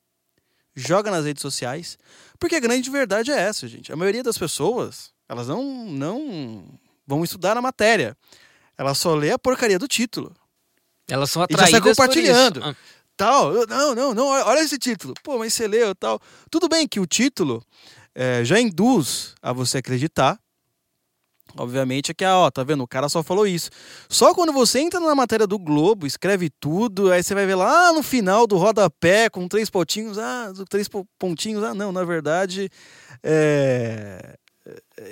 [0.74, 1.96] joga nas redes sociais,
[2.38, 3.92] porque a grande verdade é essa, gente.
[3.92, 8.16] A maioria das pessoas, elas não, não vão estudar a matéria.
[8.80, 10.34] Ela só lê a porcaria do título.
[11.06, 12.64] Elas são atraídas e já sai compartilhando.
[12.64, 12.74] Ah.
[13.14, 15.12] Tal, não, não, não, olha esse título.
[15.22, 16.18] Pô, mas você leu tal.
[16.50, 17.62] Tudo bem que o título
[18.14, 20.40] é, já induz a você acreditar.
[21.58, 22.82] Obviamente é que, ó, tá vendo?
[22.82, 23.68] O cara só falou isso.
[24.08, 27.92] Só quando você entra na matéria do Globo, escreve tudo, aí você vai ver lá
[27.92, 30.16] no final do rodapé com três pontinhos.
[30.16, 30.88] Ah, três
[31.18, 31.62] pontinhos.
[31.62, 32.70] Ah, não, na verdade.
[33.22, 34.38] É,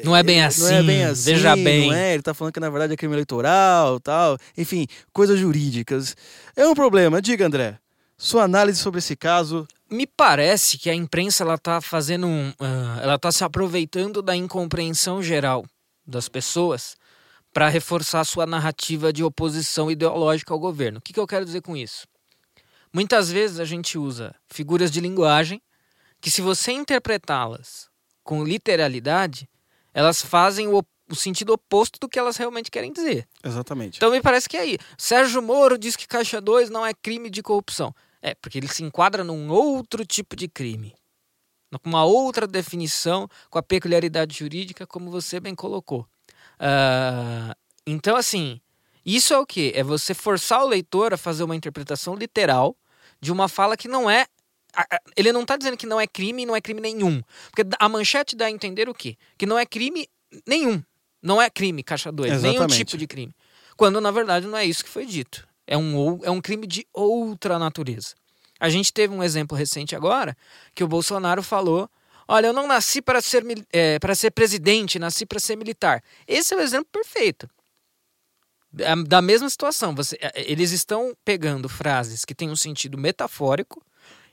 [0.04, 1.94] não é bem assim, não é bem assim, veja bem.
[1.94, 2.14] É?
[2.14, 6.14] Ele tá falando que na verdade é crime eleitoral, tal, enfim, coisas jurídicas.
[6.54, 7.22] É um problema.
[7.22, 7.78] Diga, André,
[8.16, 9.66] sua análise sobre esse caso.
[9.90, 14.37] Me parece que a imprensa ela tá fazendo um, uh, ela tá se aproveitando da
[14.37, 15.64] incompreensão geral
[16.06, 16.96] das pessoas
[17.52, 20.98] para reforçar sua narrativa de oposição ideológica ao governo.
[20.98, 22.06] O que, que eu quero dizer com isso?
[22.92, 25.61] Muitas vezes a gente usa figuras de linguagem
[26.20, 27.88] que, se você interpretá-las
[28.28, 29.48] com literalidade,
[29.94, 33.26] elas fazem o, o, sentido oposto do que elas realmente querem dizer.
[33.42, 33.96] Exatamente.
[33.96, 34.78] Então me parece que é aí.
[34.98, 37.94] Sérgio Moro diz que Caixa 2 não é crime de corrupção.
[38.20, 40.94] É, porque ele se enquadra num outro tipo de crime.
[41.82, 46.06] Com uma outra definição, com a peculiaridade jurídica, como você bem colocou.
[46.60, 48.60] Uh, então, assim,
[49.06, 49.72] isso é o que?
[49.74, 52.76] É você forçar o leitor a fazer uma interpretação literal
[53.22, 54.26] de uma fala que não é
[55.16, 57.22] ele não está dizendo que não é crime e não é crime nenhum.
[57.50, 59.16] Porque a manchete dá a entender o quê?
[59.37, 60.09] Que não é crime
[60.46, 60.83] nenhum.
[61.22, 62.42] Não é crime, caixa 2.
[62.42, 63.35] Nenhum tipo de crime.
[63.76, 65.46] Quando, na verdade, não é isso que foi dito.
[65.66, 68.14] É um, é um crime de outra natureza.
[68.59, 70.37] A gente teve um exemplo recente agora
[70.74, 71.88] que o Bolsonaro falou:
[72.26, 76.02] Olha, eu não nasci para ser, é, para ser presidente, nasci para ser militar.
[76.26, 77.48] Esse é o exemplo perfeito.
[79.07, 79.94] Da mesma situação.
[79.94, 83.83] Você, é, eles estão pegando frases que têm um sentido metafórico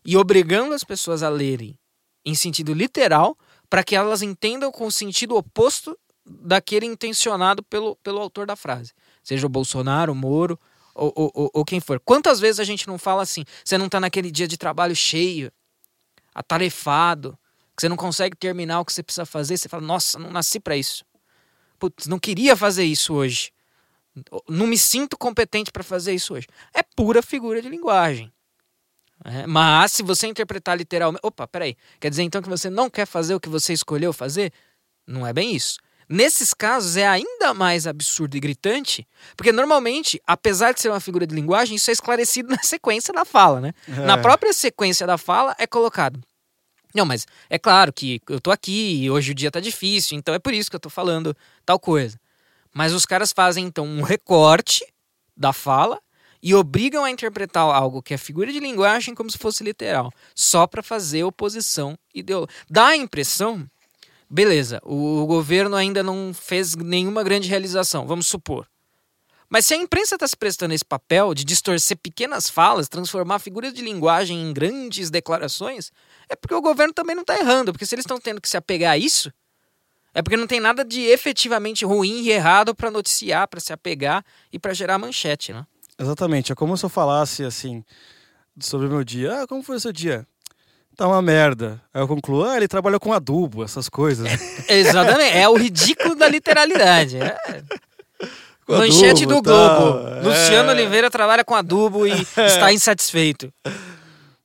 [0.06, 1.78] e obrigando as pessoas a lerem
[2.24, 3.38] em sentido literal
[3.70, 8.94] para que elas entendam com o sentido oposto daquele intencionado pelo, pelo autor da frase.
[9.24, 10.60] Seja o Bolsonaro, o Moro
[10.94, 12.00] ou, ou, ou, quem for.
[12.00, 13.44] Quantas vezes a gente não fala assim?
[13.64, 15.52] Você não está naquele dia de trabalho cheio,
[16.34, 17.38] atarefado,
[17.76, 20.60] que você não consegue terminar o que você precisa fazer, você fala, nossa, não nasci
[20.60, 21.04] para isso.
[21.78, 23.52] Putz, não queria fazer isso hoje.
[24.48, 26.48] Não me sinto competente para fazer isso hoje.
[26.74, 28.32] É pura figura de linguagem.
[29.26, 31.22] É, mas se você interpretar literalmente.
[31.24, 31.76] Opa, peraí.
[32.00, 34.54] Quer dizer então que você não quer fazer o que você escolheu fazer?
[35.08, 35.80] Não é bem isso.
[36.08, 41.26] Nesses casos é ainda mais absurdo e gritante, porque normalmente, apesar de ser uma figura
[41.26, 43.74] de linguagem, isso é esclarecido na sequência da fala, né?
[43.88, 44.06] É.
[44.06, 46.22] Na própria sequência da fala é colocado.
[46.94, 50.36] Não, mas é claro que eu tô aqui e hoje o dia tá difícil, então
[50.36, 51.36] é por isso que eu tô falando
[51.66, 52.20] tal coisa.
[52.74, 54.86] Mas os caras fazem então um recorte
[55.36, 56.00] da fala
[56.46, 60.68] e obrigam a interpretar algo que é figura de linguagem como se fosse literal, só
[60.68, 62.54] para fazer oposição ideológica.
[62.70, 63.68] Dá a impressão,
[64.30, 68.68] beleza, o, governo ainda não fez nenhuma grande realização, vamos supor.
[69.50, 73.74] Mas se a imprensa está se prestando esse papel de distorcer pequenas falas, transformar figuras
[73.74, 75.92] de linguagem em grandes declarações,
[76.30, 77.72] é porque o governo também não está errando.
[77.72, 79.34] Porque se eles estão tendo que se apegar a isso,
[80.14, 84.24] é porque não tem nada de efetivamente ruim e errado para noticiar, para se apegar
[84.52, 85.66] e para gerar manchete, né?
[86.00, 86.52] Exatamente.
[86.52, 87.84] É como se eu falasse assim
[88.60, 89.42] sobre o meu dia.
[89.42, 90.28] Ah, como foi o seu dia?
[90.96, 91.82] tá uma merda.
[91.94, 94.28] Aí eu concluo, ah, ele trabalha com adubo, essas coisas.
[94.68, 97.18] Exatamente, é o ridículo da literalidade.
[97.18, 97.38] É.
[98.66, 99.50] Com Manchete adubo, do Globo.
[99.50, 100.74] tal, Luciano é.
[100.74, 102.12] Oliveira trabalha com adubo e
[102.48, 103.54] está insatisfeito.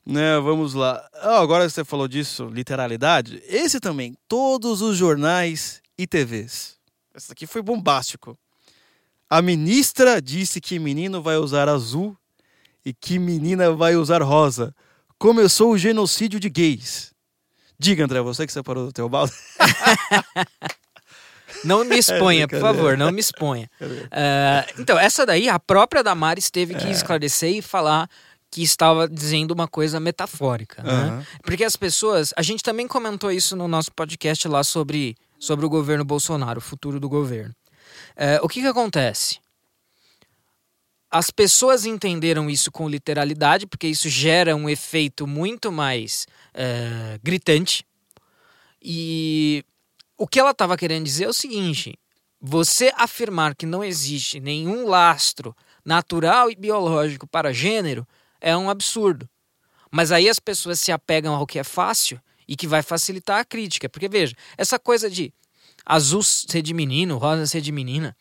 [0.04, 1.02] Né, vamos lá.
[1.14, 3.42] Ah, agora você falou disso, literalidade.
[3.46, 6.76] Esse também, todos os jornais e TVs.
[7.14, 8.36] Esse aqui foi bombástico.
[9.30, 12.16] A ministra disse que menino vai usar azul
[12.84, 14.74] e que menina vai usar rosa.
[15.18, 17.12] Começou o genocídio de gays.
[17.78, 19.32] Diga, André, você que separou do teu balde.
[21.64, 22.60] Não me exponha, por brincadeira.
[22.78, 23.70] favor, não me exponha.
[24.10, 28.08] Ah, então, essa daí, a própria Damares teve que esclarecer e falar
[28.50, 30.82] que estava dizendo uma coisa metafórica.
[30.82, 30.90] né?
[30.90, 31.26] Aham.
[31.42, 32.32] Porque as pessoas.
[32.36, 36.62] A gente também comentou isso no nosso podcast lá sobre, sobre o governo Bolsonaro, o
[36.62, 37.54] futuro do governo.
[38.16, 39.38] É, o que, que acontece?
[41.10, 47.84] As pessoas entenderam isso com literalidade, porque isso gera um efeito muito mais é, gritante.
[48.80, 49.64] E
[50.16, 51.98] o que ela estava querendo dizer é o seguinte:
[52.40, 58.06] você afirmar que não existe nenhum lastro natural e biológico para gênero
[58.40, 59.28] é um absurdo.
[59.90, 63.44] Mas aí as pessoas se apegam ao que é fácil e que vai facilitar a
[63.44, 63.88] crítica.
[63.88, 65.32] Porque veja, essa coisa de
[65.90, 68.16] azul ser de menino, rosa ser de menina.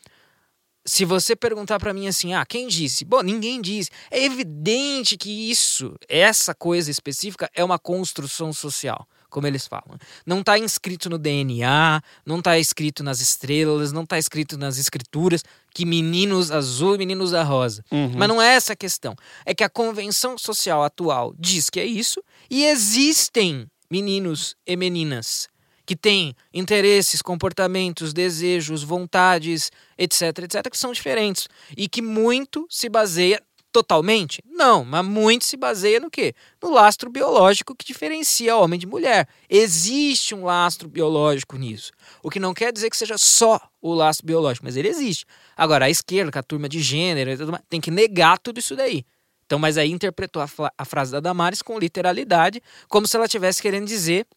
[0.86, 3.06] Se você perguntar pra mim assim, ah, quem disse?
[3.06, 3.92] Bom, ninguém disse.
[4.10, 10.00] É evidente que isso, essa coisa específica, é uma construção social, como eles falam.
[10.26, 15.44] Não está inscrito no DNA, não está escrito nas estrelas, não está escrito nas escrituras
[15.76, 17.84] que meninos azul e meninos a rosa.
[17.92, 18.14] Uhum.
[18.16, 19.16] Mas não é essa a questão.
[19.46, 25.48] É que a convenção social atual diz que é isso e existem meninos e meninas
[25.90, 32.88] que têm interesses, comportamentos, desejos, vontades, etc, etc, que são diferentes e que muito se
[32.88, 34.40] baseia totalmente?
[34.46, 36.36] Não, mas muito se baseia no quê?
[36.62, 39.28] No lastro biológico que diferencia homem de mulher.
[39.50, 41.92] Existe um lastro biológico nisso.
[42.22, 45.26] O que não quer dizer que seja só o lastro biológico, mas ele existe.
[45.58, 47.32] Agora, a esquerda, com a turma de gênero,
[47.68, 49.04] tem que negar tudo isso daí.
[49.44, 53.60] Então, mas aí interpretou a, a frase da Damares com literalidade, como se ela estivesse
[53.60, 54.28] querendo dizer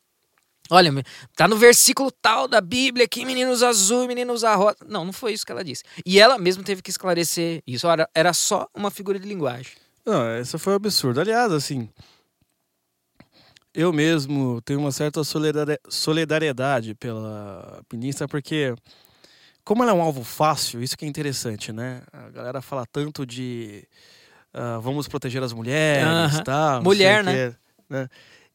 [0.71, 0.91] Olha,
[1.37, 4.77] tá no versículo tal da Bíblia que meninos azul, meninos a rosa.
[4.87, 5.83] Não, não foi isso que ela disse.
[6.07, 7.87] E ela mesmo teve que esclarecer isso.
[7.89, 9.73] Era, era só uma figura de linguagem.
[10.07, 11.21] Não, essa foi um absurdo.
[11.21, 11.89] Aliás, assim,
[13.75, 18.75] eu mesmo tenho uma certa solidari- solidariedade pela ministra, porque
[19.65, 22.03] como ela é um alvo fácil, isso que é interessante, né?
[22.13, 23.85] A galera fala tanto de
[24.53, 26.75] ah, vamos proteger as mulheres, tá?
[26.77, 27.57] não Mulher, sei o quê,
[27.89, 28.09] né?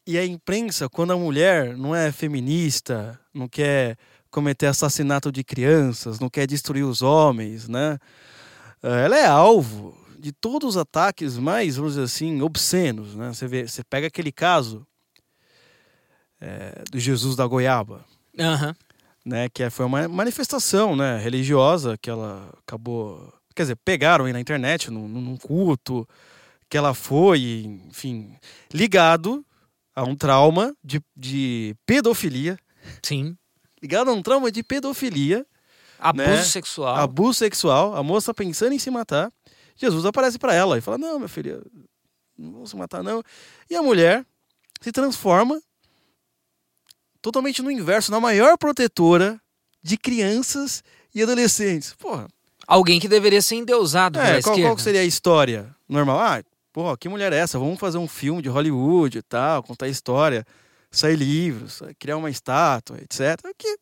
[0.07, 3.97] E a imprensa, quando a mulher não é feminista, não quer
[4.31, 7.99] cometer assassinato de crianças, não quer destruir os homens, né?
[8.81, 13.33] Ah, Ela é alvo de todos os ataques mais, vamos dizer assim, obscenos, né?
[13.33, 14.87] Você vê, você pega aquele caso
[16.39, 18.05] eh, do Jesus da Goiaba,
[18.39, 18.75] Aham.
[19.25, 19.49] né?
[19.49, 21.17] Que é- foi uma manifestação, né?
[21.17, 26.07] Religiosa que ela acabou, quer dizer, pegaram aí na internet, num, num culto,
[26.69, 28.35] que ela foi, enfim,
[28.73, 29.43] ligado
[29.97, 32.55] a um trauma de, de pedofilia,
[33.01, 33.35] Sim.
[33.81, 35.43] ligado a um trauma de pedofilia,
[35.99, 36.43] Abuso Né?
[36.43, 36.95] sexual.
[36.95, 39.31] abuso sexual, a moça pensando em se matar.
[39.75, 41.59] Jesus aparece para ela e fala: Não, minha filha,
[42.37, 43.23] não vou se matar, não.
[43.67, 44.23] E a mulher
[44.79, 45.59] se transforma
[47.19, 49.41] totalmente no inverso, na maior protetora
[49.81, 50.83] de crianças
[51.15, 51.95] e adolescentes.
[51.95, 52.27] Porra,
[52.67, 54.69] Alguém que deveria ser endeusado pela é, qual, esquerda.
[54.75, 56.19] qual seria a história normal?
[56.19, 56.43] Ah,
[56.77, 57.57] porra, que mulher é essa?
[57.57, 60.45] Vamos fazer um filme de Hollywood e tal, contar história,
[60.91, 63.35] sair livros, criar uma estátua, etc.
[63.45, 63.75] O que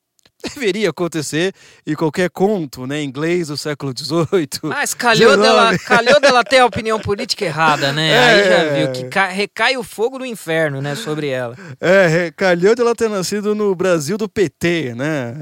[0.55, 1.53] deveria acontecer
[1.85, 4.47] em qualquer conto, né, inglês do século XVIII.
[4.63, 5.43] Mas calhou XIX.
[5.45, 8.15] dela, calhou dela ter a opinião política errada, né?
[8.29, 8.73] Aí já É.
[8.85, 11.53] viu que ca- recai o fogo do inferno, né, sobre ela.
[11.81, 15.33] É, calhou de ela ter nascido no Brasil do PT, né?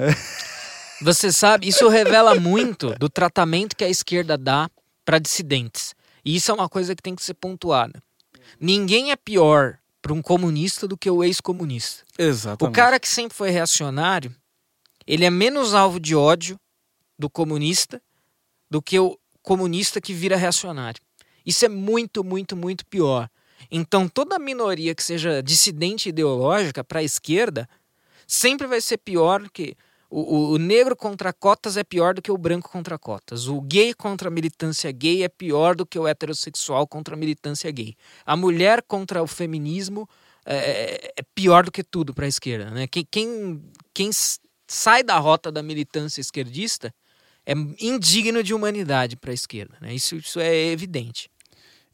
[1.04, 4.68] Você sabe, isso revela muito do tratamento que a esquerda dá
[5.06, 5.94] para dissidentes.
[6.24, 8.02] E isso é uma coisa que tem que ser pontuada.
[8.60, 12.04] Ninguém é pior para um comunista do que o ex-comunista.
[12.20, 12.76] O Exatamente.
[12.76, 14.34] cara que sempre foi reacionário,
[15.08, 16.60] ele é menos alvo de ódio
[17.18, 18.02] do comunista
[18.70, 21.02] do que o comunista que vira reacionário.
[21.46, 23.30] Isso é muito, muito, muito pior.
[23.70, 27.68] Então, toda minoria que seja dissidente ideológica para a esquerda
[28.28, 29.76] sempre vai ser pior que.
[30.16, 33.48] O, o- negro contra cotas é pior do que o branco contra cotas.
[33.48, 37.72] O gay contra a militância gay é pior do que o heterossexual contra a militância
[37.72, 37.96] gay.
[38.24, 40.08] A mulher contra o feminismo
[40.46, 42.70] é, é pior do que tudo para a esquerda.
[42.70, 42.86] Né?
[42.86, 44.12] Quem, quem, quem
[44.68, 46.94] sai da rota da militância esquerdista
[47.44, 49.78] é indigno de humanidade para a esquerda.
[49.82, 49.96] Né?
[49.96, 51.28] Isso, isso é evidente.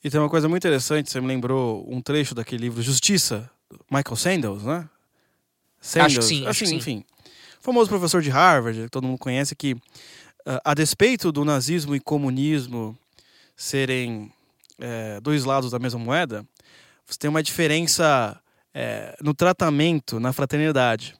[0.03, 3.49] E tem uma coisa muito interessante, você me lembrou um trecho daquele livro Justiça,
[3.89, 4.89] Michael Sandels, né?
[5.95, 6.97] Acho que sim, acho assim, que sim.
[6.97, 7.05] enfim.
[7.61, 9.75] Famoso professor de Harvard, que todo mundo conhece, que
[10.45, 12.97] ah, a despeito do nazismo e comunismo
[13.55, 14.31] serem
[14.79, 16.45] eh, dois lados da mesma moeda,
[17.05, 18.39] você tem uma diferença
[18.73, 21.15] eh, no tratamento, na fraternidade.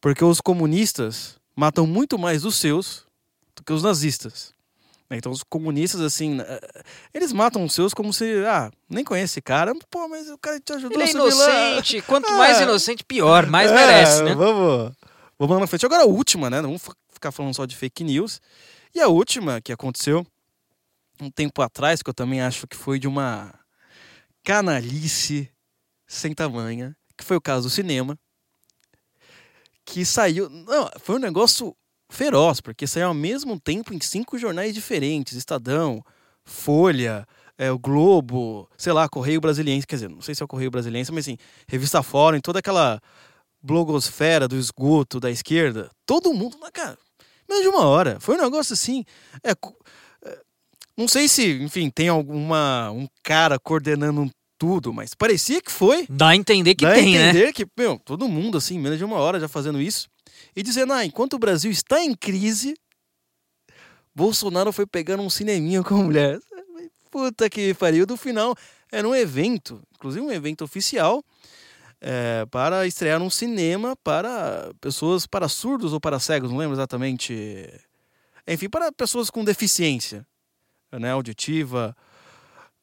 [0.00, 3.04] Porque os comunistas matam muito mais os seus
[3.54, 4.52] do que os nazistas.
[5.08, 5.16] né?
[5.16, 6.38] Então os comunistas, assim,
[7.14, 10.58] eles matam os seus como se, ah, nem conhece esse cara, pô, mas o cara
[10.60, 12.02] te ajudou Ele é inocente.
[12.02, 12.36] Quanto Ah.
[12.38, 13.46] mais inocente, pior.
[13.46, 14.34] Mais É, merece, né?
[14.34, 14.92] Vamos,
[15.38, 15.86] vamos lá na frente.
[15.86, 16.60] Agora a última, né?
[16.60, 18.40] Não vamos ficar falando só de fake news.
[18.94, 20.26] E a última que aconteceu
[21.20, 23.54] um tempo atrás, que eu também acho que foi de uma
[24.44, 25.50] canalice
[26.06, 28.18] sem tamanha, que foi o caso do cinema,
[29.84, 30.48] que saiu.
[30.48, 31.76] Não, foi um negócio
[32.08, 36.04] feroz, porque saiu ao mesmo tempo em cinco jornais diferentes: Estadão,
[36.44, 37.26] Folha,
[37.58, 40.70] é, o Globo, sei lá, Correio Brasiliense, quer dizer, não sei se é o Correio
[40.70, 43.00] Brasiliense, mas assim, Revista Fórum, toda aquela
[43.62, 46.98] blogosfera do esgoto da esquerda, todo mundo, cara,
[47.48, 48.18] menos de uma hora.
[48.20, 49.04] Foi um negócio assim.
[49.42, 50.40] É, é,
[50.96, 56.06] não sei se, enfim, tem alguma um cara coordenando tudo, mas parecia que foi.
[56.08, 57.28] Dá a entender que Dá tem, a né?
[57.30, 60.08] entender que, meu, todo mundo, assim, menos de uma hora já fazendo isso.
[60.54, 62.74] E dizendo, ah, enquanto o Brasil está em crise,
[64.14, 66.38] Bolsonaro foi pegando um cineminha com a mulher.
[67.10, 68.06] Puta que pariu.
[68.06, 68.54] Do final,
[68.90, 71.22] era um evento, inclusive um evento oficial,
[72.00, 77.68] é, para estrear um cinema para pessoas, para surdos ou para cegos, não lembro exatamente.
[78.46, 80.24] Enfim, para pessoas com deficiência
[80.92, 81.96] né, auditiva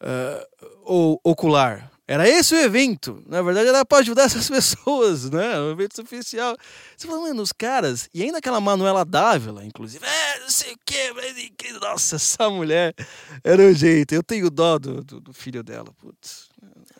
[0.01, 0.47] eh,
[0.83, 1.89] ou ocular.
[2.05, 3.23] Era esse o evento.
[3.25, 5.57] Na verdade, era para ajudar essas pessoas, né?
[5.61, 6.57] Um evento oficial.
[6.97, 8.09] Você fala, mano, os caras.
[8.13, 10.05] E ainda aquela Manuela Dávila, inclusive.
[10.05, 11.13] É, não sei o quê.
[11.15, 12.93] mas- Nossa, essa mulher
[13.41, 14.13] era o jeito.
[14.13, 15.93] Eu tenho dó do, do, do filho dela.
[16.01, 16.49] Putz.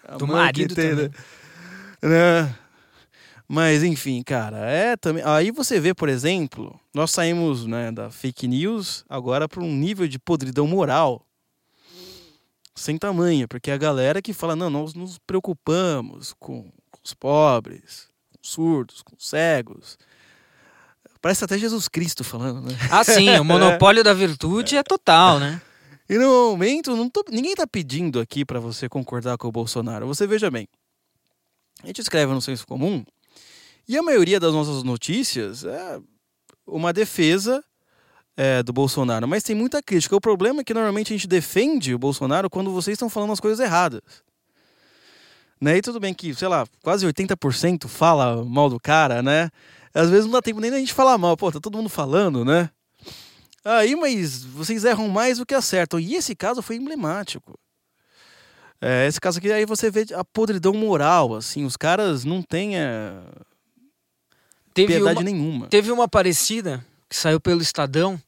[0.08, 1.10] A Do marido tem, também.
[1.10, 1.16] né?
[2.04, 2.54] Né?
[3.48, 5.24] Mas enfim, cara, é também.
[5.26, 10.08] Aí você vê, por exemplo, nós saímos né, da fake news agora para um nível
[10.08, 11.26] de podridão moral
[12.76, 18.08] sem tamanho, porque a galera que fala, não, nós nos preocupamos com, com os pobres,
[18.32, 19.98] com os surdos, com os cegos.
[21.22, 22.76] Parece até Jesus Cristo falando, né?
[22.90, 25.62] Ah, sim, o monopólio da virtude é total, né?
[26.10, 30.06] E no momento, não tô- ninguém tá pedindo aqui para você concordar com o Bolsonaro.
[30.08, 30.68] Você veja bem.
[31.84, 33.04] A gente escreve no senso comum
[33.88, 36.00] e a maioria das nossas notícias é
[36.66, 37.64] uma defesa
[38.38, 40.16] é, do Bolsonaro, mas tem muita crítica.
[40.16, 43.40] O problema é que normalmente a gente defende o Bolsonaro quando vocês estão falando as
[43.40, 44.02] coisas erradas.
[45.60, 45.78] Né?
[45.78, 49.50] E tudo bem que, sei lá, quase 80% fala mal do cara, né?
[49.94, 51.38] Às vezes não dá tempo nem da gente falar mal.
[51.38, 52.70] Pô, tá todo mundo falando, né?
[53.64, 56.00] Aí, mas vocês erram mais do que acertam.
[56.00, 57.58] E esse caso foi emblemático.
[58.86, 61.64] É, esse caso aqui, aí você vê a podridão moral, assim.
[61.64, 63.14] Os caras não têm é,
[64.74, 65.68] Teve piedade uma, nenhuma.
[65.68, 68.20] teve uma parecida que saiu pelo Estadão.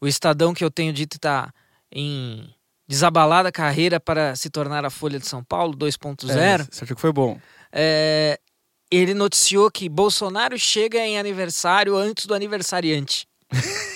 [0.00, 1.52] O Estadão que eu tenho dito tá
[1.90, 2.48] em
[2.86, 6.30] desabalada carreira para se tornar a Folha de São Paulo 2.0.
[6.30, 7.40] É, você achou que foi bom.
[7.72, 8.38] É,
[8.88, 13.26] ele noticiou que Bolsonaro chega em aniversário antes do aniversariante.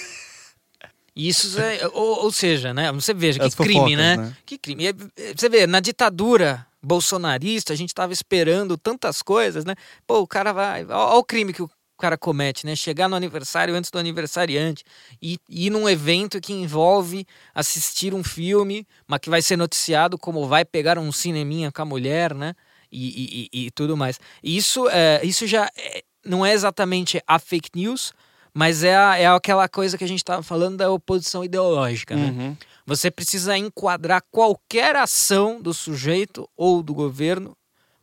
[1.16, 2.92] Isso é, ou, ou seja, né?
[2.92, 4.16] Você veja que As crime, fofocas, né?
[4.16, 4.37] né?
[4.44, 4.85] Que crime.
[4.88, 9.74] E, Você vê, na ditadura bolsonarista, a gente tava esperando tantas coisas, né?
[10.07, 10.85] Pô, o cara vai.
[10.85, 12.76] Olha o crime que o cara comete, né?
[12.76, 14.85] Chegar no aniversário antes do aniversariante
[15.20, 20.46] e ir num evento que envolve assistir um filme, mas que vai ser noticiado como
[20.46, 22.55] vai pegar um cineminha com a mulher, né?
[22.92, 24.20] E, e- e- e tudo mais.
[24.42, 28.12] Isso, é, isso já é- não é exatamente a fake news,
[28.59, 32.31] mas é, a- é aquela coisa que a gente estava falando da oposição ideológica, né?
[32.31, 32.57] Uhum.
[32.87, 37.55] Você precisa enquadrar qualquer ação do sujeito ou do governo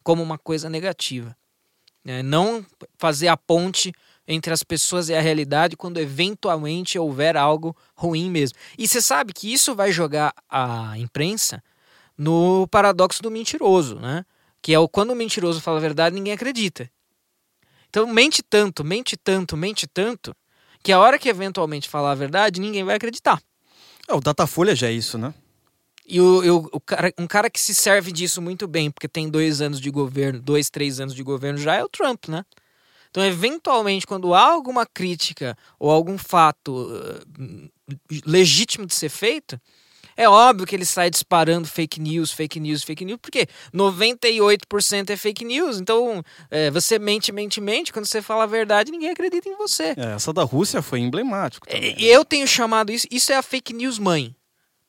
[0.04, 1.36] como uma coisa negativa.
[2.06, 2.22] né?
[2.22, 2.64] Não
[3.00, 3.92] fazer a ponte
[4.28, 8.58] entre as pessoas e a realidade quando eventualmente houver algo ruim mesmo.
[8.78, 11.64] E você sabe que isso vai jogar a imprensa
[12.18, 14.24] no paradoxo do mentiroso, né?
[14.62, 16.90] Que é o quando o mentiroso fala a verdade, ninguém acredita.
[17.90, 20.36] Então mente tanto, mente tanto, mente tanto,
[20.84, 23.42] que a hora que eventualmente falar a verdade, ninguém vai acreditar.
[24.08, 25.34] É, o Datafolha já é isso, né?
[26.06, 29.30] E o, eu- o cara- um cara que se serve disso muito bem, porque tem
[29.30, 32.44] dois anos de governo, dois, três anos de governo já é o Trump, né?
[33.10, 36.90] Então, eventualmente, quando há alguma crítica ou algum fato
[37.40, 39.60] eh, legítimo de ser feito,
[40.16, 45.18] é óbvio que ele sai disparando fake news, fake news, fake news, porque 98% é
[45.18, 45.80] fake news.
[45.80, 47.92] Então, eh, você mente, mente, mente.
[47.92, 49.94] Quando você fala a verdade, ninguém acredita em você.
[49.98, 51.68] É, essa da Rússia foi emblemático.
[51.68, 54.36] também, E eu tenho chamado isso, isso é a fake news mãe.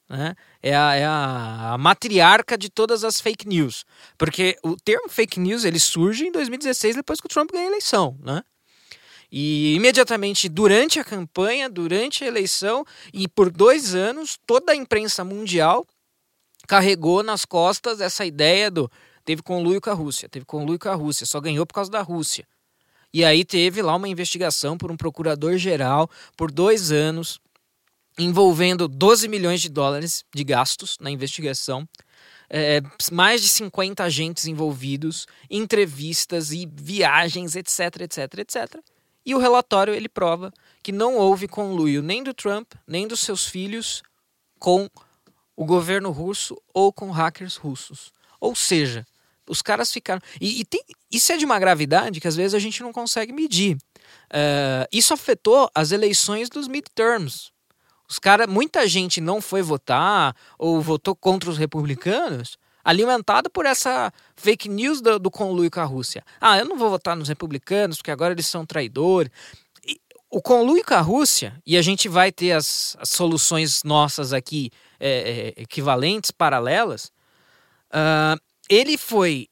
[0.08, 0.34] Né?
[0.64, 3.84] é, a, é a, a, matriarca de todas as fake news.
[4.16, 7.68] Porque o termo fake news ele surge em 2016, depois que o Trump ganha a
[7.68, 8.42] eleição, né?
[9.36, 15.24] E imediatamente durante a campanha, durante a eleição e por dois anos, toda a imprensa
[15.24, 15.84] mundial
[16.68, 18.88] carregou nas costas essa ideia do
[19.24, 22.00] teve conluio com a Rússia, teve conluio com a Rússia, só ganhou por causa da
[22.00, 22.46] Rússia.
[23.12, 27.40] E aí teve lá uma investigação por um procurador-geral por dois anos,
[28.16, 31.88] envolvendo 12 milhões de dólares de gastos na investigação.
[32.48, 32.80] É,
[33.10, 38.93] mais de 50 agentes envolvidos, entrevistas e viagens, etc, etc, etc.
[39.24, 40.52] E o relatório ele prova
[40.82, 44.02] que não houve conluio nem do Trump, nem dos seus filhos
[44.58, 44.88] com
[45.56, 48.12] o governo russo ou com hackers russos.
[48.40, 49.06] Ou seja,
[49.48, 50.20] os caras ficaram.
[50.40, 53.32] E, e tem, isso é de uma gravidade que às vezes a gente não consegue
[53.32, 53.76] medir.
[54.26, 57.52] Uh, isso afetou as eleições dos midterms.
[58.08, 64.12] Os cara, muita gente não foi votar ou votou contra os republicanos, alimentado por essa
[64.36, 66.22] fake news do, do conluio com a Rússia.
[66.40, 69.32] Ah, eu não vou votar nos republicanos porque agora eles são traidores.
[69.86, 74.32] E, o conluio com a Rússia, e a gente vai ter as, as soluções nossas
[74.32, 74.70] aqui
[75.00, 77.10] é, é, equivalentes, paralelas,
[77.90, 79.48] uh, ele foi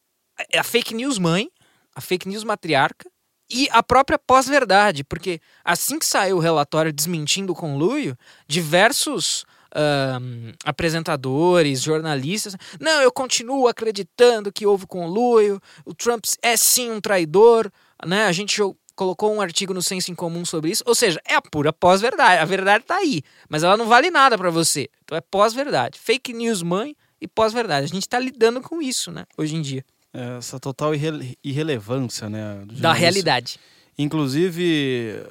[0.55, 1.51] a fake news mãe,
[1.95, 3.11] a fake news matriarca
[3.51, 8.17] e a própria pós-verdade, porque assim que saiu o relatório desmentindo o conluio,
[8.47, 9.45] diversos
[9.75, 17.01] um, apresentadores, jornalistas, não, eu continuo acreditando que houve conluio, o Trump é sim um
[17.01, 17.71] traidor,
[18.05, 18.27] né?
[18.27, 18.61] A gente
[18.95, 22.41] colocou um artigo no Senso em Comum sobre isso, ou seja, é a pura pós-verdade,
[22.41, 26.33] a verdade está aí, mas ela não vale nada para você, então é pós-verdade, fake
[26.33, 27.85] news mãe e pós-verdade.
[27.85, 29.85] A gente está lidando com isso, né, hoje em dia.
[30.15, 32.63] É, essa total irre irrelevância, né?
[32.67, 33.59] Da realidade.
[33.97, 35.23] Inclusive,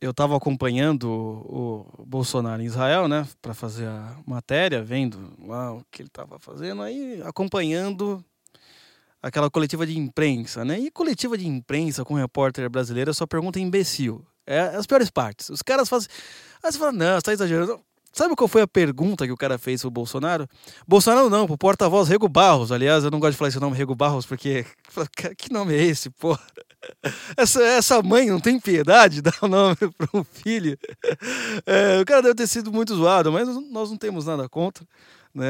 [0.00, 5.84] eu estava acompanhando o, Bolsonaro em Israel, né, para fazer a matéria, vendo lá o
[5.90, 8.24] que ele estava fazendo, aí acompanhando
[9.22, 10.78] aquela coletiva de imprensa, né?
[10.78, 14.24] E coletiva de imprensa com repórter brasileiro só pergunta imbecil.
[14.46, 15.50] É as piores partes.
[15.50, 16.08] Os caras fazem.
[16.62, 17.80] Aí você fala, não, você tá exagerando.
[18.12, 20.48] Sabe qual foi a pergunta que o cara fez pro Bolsonaro?
[20.86, 22.72] Bolsonaro não, pro porta-voz Rego Barros.
[22.72, 24.64] Aliás, eu não gosto de falar esse nome Rego Barros, porque.
[25.38, 26.36] Que nome é esse, pô?
[27.36, 30.78] Essa, essa mãe não tem piedade de dar o nome para um filho.
[31.66, 34.82] É, o cara deve ter sido muito zoado, mas nós não temos nada contra.
[35.32, 35.46] Né,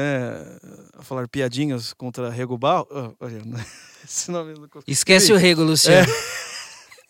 [0.93, 2.87] a falar piadinhas contra Rego Barros.
[2.91, 3.25] Oh,
[4.03, 6.11] esse nome não Esquece o Rego, Luciano.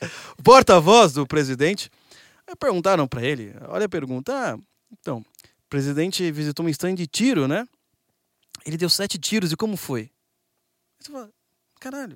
[0.02, 0.06] É.
[0.38, 1.90] O porta-voz do presidente.
[2.60, 4.34] Perguntaram para ele: olha a pergunta.
[4.34, 4.58] Ah,
[5.00, 5.24] então,
[5.72, 7.66] presidente visitou um stand de tiro, né?
[8.66, 10.12] Ele deu sete tiros e como foi?
[11.02, 11.32] Fala,
[11.80, 12.16] caralho,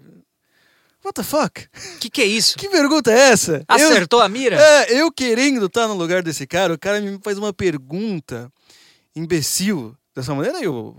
[1.03, 1.67] what the fuck?
[2.01, 2.57] Que que é isso?
[2.59, 3.63] Que pergunta é essa?
[3.67, 4.61] Acertou eu, a mira?
[4.61, 8.51] É, eu querendo estar no lugar desse cara, o cara me faz uma pergunta
[9.15, 10.93] imbecil dessa maneira e o,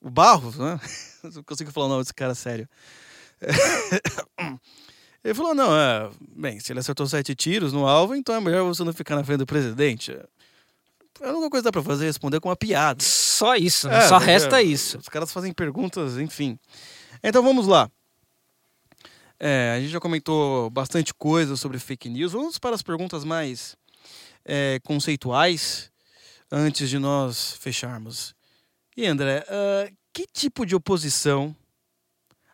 [0.00, 0.78] o Barros, né?
[1.22, 2.68] Não consigo falar o nome desse cara sério.
[5.22, 8.64] Ele falou, não, é, bem, se ele acertou sete tiros no alvo, então é melhor
[8.64, 10.16] você não ficar na frente do presidente.
[11.20, 13.02] A única coisa que dá pra fazer é responder com uma piada.
[13.02, 14.04] Só isso, né?
[14.04, 14.98] É, Só resta é, isso.
[14.98, 16.58] Os caras fazem perguntas, enfim.
[17.22, 17.90] Então vamos lá.
[19.38, 22.32] É, a gente já comentou bastante coisa sobre fake news.
[22.32, 23.76] Vamos para as perguntas mais
[24.44, 25.90] é, conceituais
[26.50, 28.34] antes de nós fecharmos.
[28.96, 31.54] E André, uh, que tipo de oposição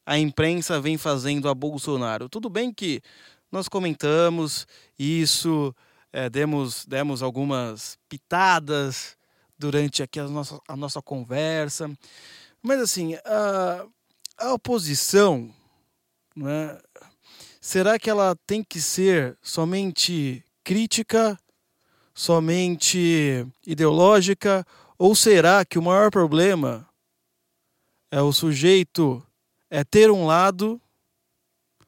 [0.05, 2.29] a imprensa vem fazendo a Bolsonaro?
[2.29, 3.01] Tudo bem que
[3.51, 4.67] nós comentamos
[4.99, 5.75] isso
[6.17, 9.19] é, demos, demos algumas pitadas
[9.59, 11.91] durante aqui a nossa, a nossa conversa.
[12.63, 13.87] Mas assim, a,
[14.39, 15.55] a oposição,
[16.35, 16.81] né,
[17.61, 21.39] será que ela tem que ser somente crítica,
[22.15, 26.89] somente ideológica, ou será que o maior problema
[28.11, 29.23] é o sujeito
[29.69, 30.81] é ter um lado,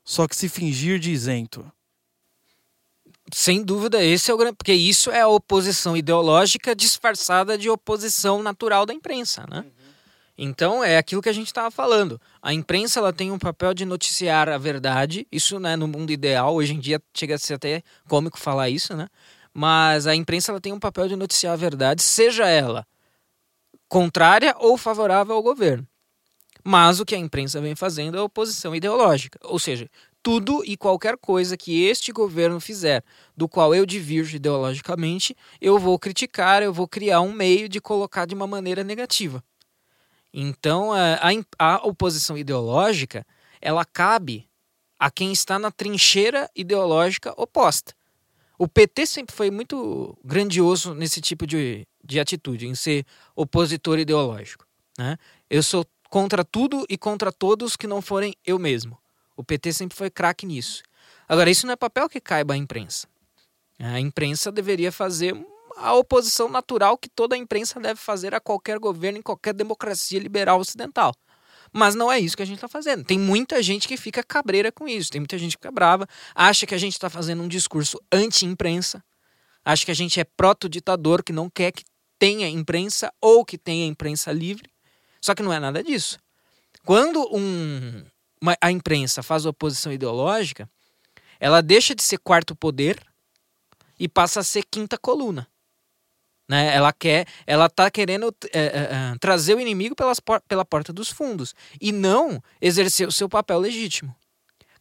[0.05, 1.72] só que se fingir de isento?
[3.33, 4.57] Sem dúvida, esse é o grande.
[4.57, 9.61] Porque isso é a oposição ideológica disfarçada de oposição natural da imprensa, né?
[9.61, 9.79] Uhum.
[10.41, 12.20] Então é aquilo que a gente estava falando.
[12.41, 15.26] A imprensa ela tem um papel de noticiar a verdade.
[15.33, 18.97] Isso, né, no mundo ideal, hoje em dia chega a ser até cômico falar isso,
[18.97, 19.09] né?
[19.53, 22.87] Mas a imprensa ela tem um papel de noticiar a verdade, seja ela
[23.89, 25.87] contrária ou favorável ao governo.
[26.62, 29.89] Mas o que a imprensa vem fazendo é oposição ideológica, ou seja,
[30.23, 33.03] tudo e qualquer coisa que este governo fizer,
[33.37, 38.27] do qual eu divirjo ideologicamente, eu vou criticar, eu vou criar um meio de colocar
[38.27, 39.43] de uma maneira negativa.
[40.33, 41.19] Então, a,
[41.59, 43.27] a oposição ideológica,
[43.61, 44.49] ela cabe
[44.99, 47.95] a quem está na trincheira ideológica oposta.
[48.59, 53.05] O PT sempre foi muito grandioso nesse tipo de de atitude, em ser
[53.37, 54.66] opositor ideológico.
[54.97, 55.19] Né?
[55.51, 58.99] Eu sou contra tudo e contra todos que não forem eu mesmo.
[59.39, 60.82] O PT sempre foi craque nisso.
[61.28, 63.07] Agora, isso não é papel que caiba à imprensa.
[63.78, 65.32] A imprensa deveria fazer
[65.76, 70.18] a oposição natural que toda a imprensa deve fazer a qualquer governo em qualquer democracia
[70.18, 71.14] liberal ocidental.
[71.72, 73.05] Mas não é isso que a gente está fazendo.
[73.05, 76.66] Tem muita gente que fica cabreira com isso, tem muita gente que fica brava, acha
[76.66, 79.05] que a gente está fazendo um discurso anti-imprensa,
[79.64, 81.84] acha que a gente é proto-ditador, que não quer que
[82.18, 84.68] tenha imprensa ou que tenha imprensa livre.
[85.22, 86.18] Só que não é nada disso.
[86.84, 88.05] Quando um,
[88.41, 90.68] uma, a imprensa faz oposição ideológica,
[91.41, 93.01] ela deixa de ser quarto poder
[93.99, 95.49] e passa a ser quinta coluna.
[96.49, 96.74] Né?
[96.74, 100.18] Ela quer, ela está querendo é, é, trazer o inimigo pelas,
[100.49, 104.16] pela porta dos fundos e não exercer o seu papel legítimo.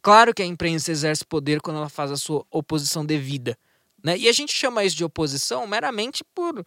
[0.00, 3.58] Claro que a imprensa exerce poder quando ela faz a sua oposição devida.
[4.02, 4.16] Né?
[4.16, 6.64] E a gente chama isso de oposição meramente por.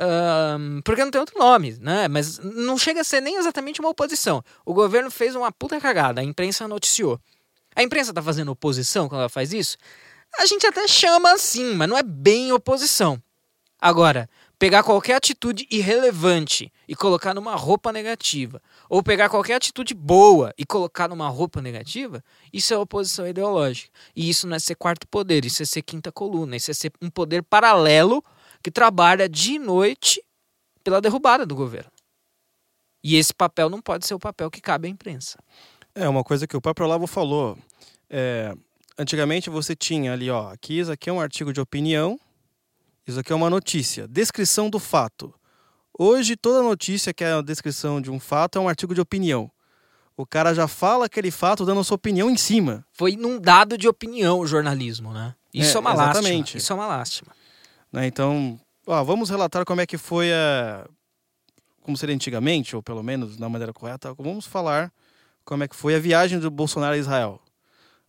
[0.00, 2.08] Uh, porque não tem outro nome, né?
[2.08, 4.42] Mas não chega a ser nem exatamente uma oposição.
[4.64, 7.20] O governo fez uma puta cagada, a imprensa noticiou.
[7.76, 9.76] A imprensa está fazendo oposição quando ela faz isso?
[10.38, 13.22] A gente até chama assim, mas não é bem oposição.
[13.78, 14.28] Agora,
[14.58, 20.64] pegar qualquer atitude irrelevante e colocar numa roupa negativa, ou pegar qualquer atitude boa e
[20.64, 23.90] colocar numa roupa negativa, isso é oposição ideológica.
[24.16, 26.90] E isso não é ser quarto poder, isso é ser quinta coluna, isso é ser
[27.02, 28.24] um poder paralelo
[28.62, 30.22] que trabalha de noite
[30.82, 31.90] pela derrubada do governo.
[33.02, 35.38] E esse papel não pode ser o papel que cabe à imprensa.
[35.94, 37.58] É uma coisa que o próprio Olavo falou.
[38.08, 38.54] É,
[38.98, 42.18] antigamente você tinha ali, ó, aqui, isso aqui é um artigo de opinião,
[43.06, 44.06] isso aqui é uma notícia.
[44.06, 45.34] Descrição do fato.
[45.98, 49.50] Hoje, toda notícia que é a descrição de um fato é um artigo de opinião.
[50.16, 52.84] O cara já fala aquele fato dando a sua opinião em cima.
[52.92, 55.34] Foi inundado de opinião o jornalismo, né?
[55.52, 56.38] Isso é, é uma exatamente.
[56.38, 56.58] lástima.
[56.58, 57.32] Isso é uma lástima.
[57.92, 60.86] Né, então, ó, vamos relatar como é que foi a.
[61.82, 64.92] Como seria antigamente, ou pelo menos na maneira correta, vamos falar
[65.44, 67.40] como é que foi a viagem do Bolsonaro a Israel.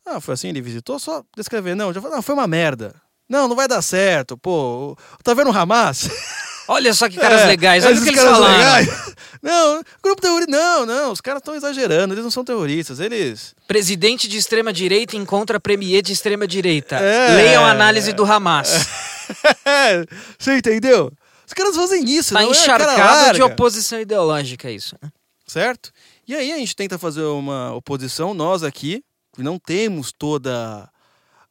[0.06, 1.76] Ah, foi assim, ele visitou, só descrever.
[1.76, 2.96] Não, já falou, não, foi uma merda.
[3.30, 4.38] Não, não vai dar certo.
[4.38, 6.10] Pô, tá vendo o Hamas?
[6.68, 8.58] Olha só que caras é, legais, olha o que eles falaram.
[8.58, 8.88] Legais.
[9.42, 10.52] Não, grupo terrorista.
[10.52, 13.56] Não, não, os caras estão exagerando, eles não são terroristas, eles.
[13.68, 16.98] Presidente de extrema direita encontra premier de extrema direita.
[16.98, 18.72] É, Leiam a análise do Hamas.
[18.72, 18.86] É,
[20.38, 21.12] você entendeu?
[21.46, 25.10] Os caras fazem isso, tá não encharcado é de oposição ideológica isso, né?
[25.46, 25.92] Certo?
[26.28, 29.04] E aí a gente tenta fazer uma oposição, nós aqui,
[29.34, 30.90] que não temos toda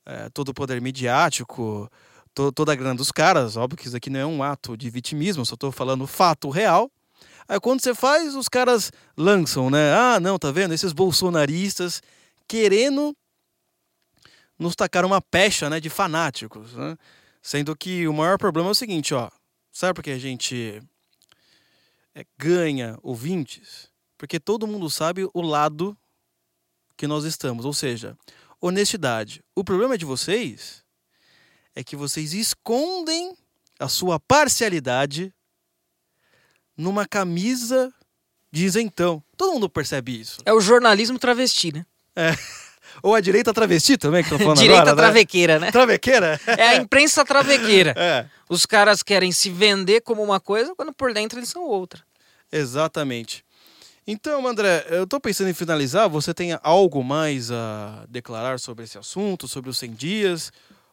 [0.07, 1.91] é, todo o poder midiático,
[2.35, 3.57] to, toda a grana dos caras.
[3.57, 6.91] Óbvio que isso aqui não é um ato de vitimismo, só estou falando fato real.
[7.49, 9.93] Aí quando você faz, os caras lançam, né?
[9.93, 10.73] Ah, não, tá vendo?
[10.73, 12.03] Esses bolsonaristas
[12.49, 13.15] querendo
[14.59, 16.97] nos tacar uma pecha, né, de fanáticos, né?
[17.43, 19.31] Sendo que o maior problema é o seguinte, ó.
[19.73, 20.83] Sabe por que a gente
[22.15, 23.91] é, ganha ouvintes?
[24.19, 25.97] Porque todo mundo sabe o lado
[26.97, 27.65] que nós estamos.
[27.65, 28.17] Ou seja,
[28.61, 29.43] honestidade.
[29.55, 30.85] O problema de vocês
[31.75, 33.35] é que vocês escondem
[33.79, 35.33] a sua parcialidade
[36.77, 37.93] numa camisa
[38.53, 39.23] de isentão.
[39.37, 40.43] Todo mundo percebe isso.
[40.45, 41.87] É o jornalismo travesti, né?
[42.15, 42.33] É.
[43.03, 45.03] Ou a direita travesti também, que estão falando direita agora, né?
[45.03, 45.67] travequeira, né?
[45.67, 45.73] né?
[45.73, 46.41] Travequeira?
[46.47, 47.95] É a imprensa travequeira.
[48.01, 48.27] É.
[48.49, 52.03] Os caras querem se vender como uma coisa, quando por dentro eles são outra.
[52.51, 53.45] Exatamente.
[54.07, 56.09] Então, André, eu estou pensando em finalizar.
[56.09, 60.49] Você tem algo mais a declarar sobre esse assunto, sobre os 100 dias?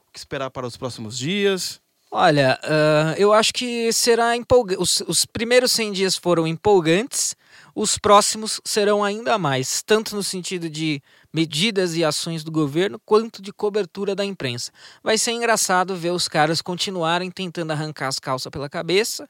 [0.07, 1.81] O que esperar para os próximos dias?
[2.11, 4.81] Olha, uh, eu acho que será empolgante.
[4.81, 7.35] Os, os, primeiros 100 dias foram empolgantes,
[7.75, 11.01] os próximos serão ainda mais, tanto no sentido de
[11.37, 14.71] medidas e ações do governo, quanto de cobertura da imprensa.
[15.03, 19.29] Vai ser engraçado ver os caras continuarem tentando arrancar as calças pela cabeça,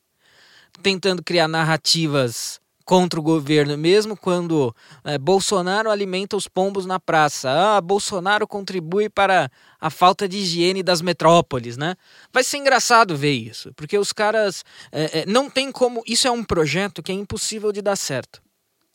[0.81, 7.49] tentando criar narrativas contra o governo, mesmo quando é, Bolsonaro alimenta os pombos na praça.
[7.49, 11.97] Ah, Bolsonaro contribui para a falta de higiene das metrópoles, né?
[12.31, 16.01] Vai ser engraçado ver isso, porque os caras é, é, não tem como.
[16.07, 18.41] Isso é um projeto que é impossível de dar certo.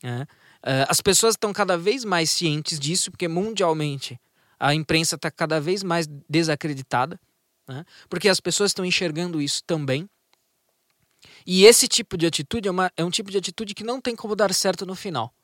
[0.02, 0.26] Né?
[0.62, 4.18] É, as pessoas estão cada vez mais cientes disso, porque mundialmente
[4.58, 7.18] a imprensa está cada vez mais desacreditada,
[7.66, 7.84] né?
[8.08, 10.08] porque as pessoas estão enxergando isso também.
[11.44, 14.14] E esse tipo de atitude é, uma, é um tipo de atitude que não tem
[14.14, 15.34] como dar certo no final.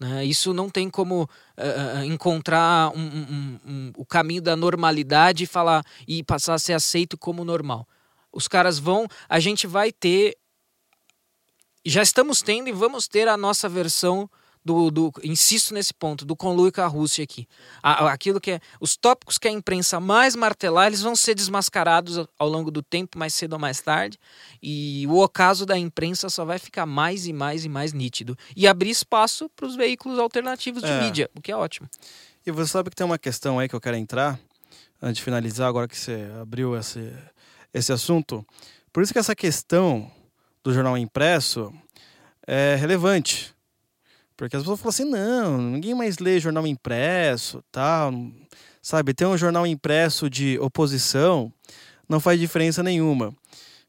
[0.00, 0.24] Né?
[0.24, 5.84] Isso não tem como uh, encontrar um, um, um, o caminho da normalidade e falar
[6.08, 7.86] e passar a ser aceito como normal.
[8.32, 10.36] Os caras vão, a gente vai ter,
[11.84, 14.28] já estamos tendo e vamos ter a nossa versão
[14.64, 17.46] do, do, insisto nesse ponto, do conluio com a Rússia aqui.
[17.82, 22.26] A, aquilo que é, os tópicos que a imprensa mais martelar, eles vão ser desmascarados
[22.38, 24.18] ao longo do tempo, mais cedo ou mais tarde,
[24.62, 28.36] e o ocaso da imprensa só vai ficar mais e mais e mais nítido.
[28.56, 31.02] E abrir espaço para os veículos alternativos de é.
[31.02, 31.88] mídia, o que é ótimo.
[32.46, 34.38] E você sabe que tem uma questão aí que eu quero entrar,
[35.02, 37.12] antes de finalizar, agora que você abriu esse,
[37.72, 38.46] esse assunto.
[38.90, 40.10] Por isso que essa questão
[40.62, 41.72] do jornal impresso
[42.46, 43.53] é relevante
[44.36, 48.12] porque as pessoas falam assim, não, ninguém mais lê jornal impresso, tal.
[48.82, 51.52] Sabe, ter um jornal impresso de oposição
[52.08, 53.34] não faz diferença nenhuma.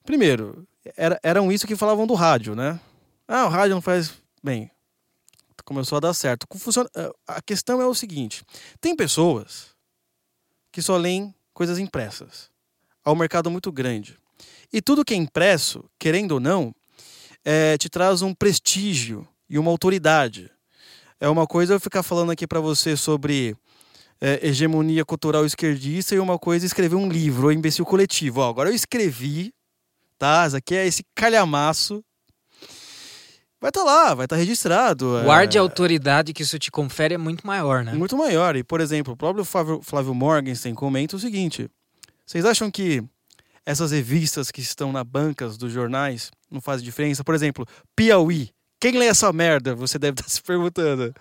[0.06, 0.66] Primeiro,
[0.96, 2.80] era, eram isso que falavam do rádio, né?
[3.28, 4.14] Ah, o rádio não faz.
[4.43, 4.72] Bem,
[5.66, 6.48] começou a dar certo.
[6.58, 6.89] Funciona...
[6.96, 8.43] Eh, a questão é o seguinte:
[8.80, 9.76] tem pessoas
[10.72, 12.50] que só leem coisas impressas.
[13.04, 14.18] Há um mercado muito grande.
[14.72, 16.74] E tudo que é impresso, querendo ou não,
[17.43, 20.52] é, te traz um prestígio e uma autoridade.
[21.20, 23.56] É uma coisa eu ficar falando aqui para você sobre
[24.20, 28.41] é, hegemonia cultural esquerdista e uma coisa escrever um livro, o imbecil coletivo.
[28.41, 29.54] Ó, agora eu escrevi,
[30.18, 30.46] tá?
[30.48, 32.04] Isso aqui é esse calhamaço.
[33.60, 35.08] Vai estar tá lá, vai estar tá registrado.
[35.08, 35.36] O é...
[35.36, 37.93] ar de autoridade que isso te confere é muito maior, né?
[37.93, 38.56] Muito maior.
[38.56, 41.70] E, por exemplo, o próprio Flávio, Flávio Morgenstern comenta o seguinte:
[42.26, 43.04] vocês acham que
[43.66, 47.24] essas revistas que estão na bancas dos jornais não fazem diferença?
[47.24, 47.66] Por exemplo,
[47.96, 48.55] Piauí.
[48.86, 49.73] Quem lê essa merda?
[49.73, 51.11] Você deve estar se perguntando.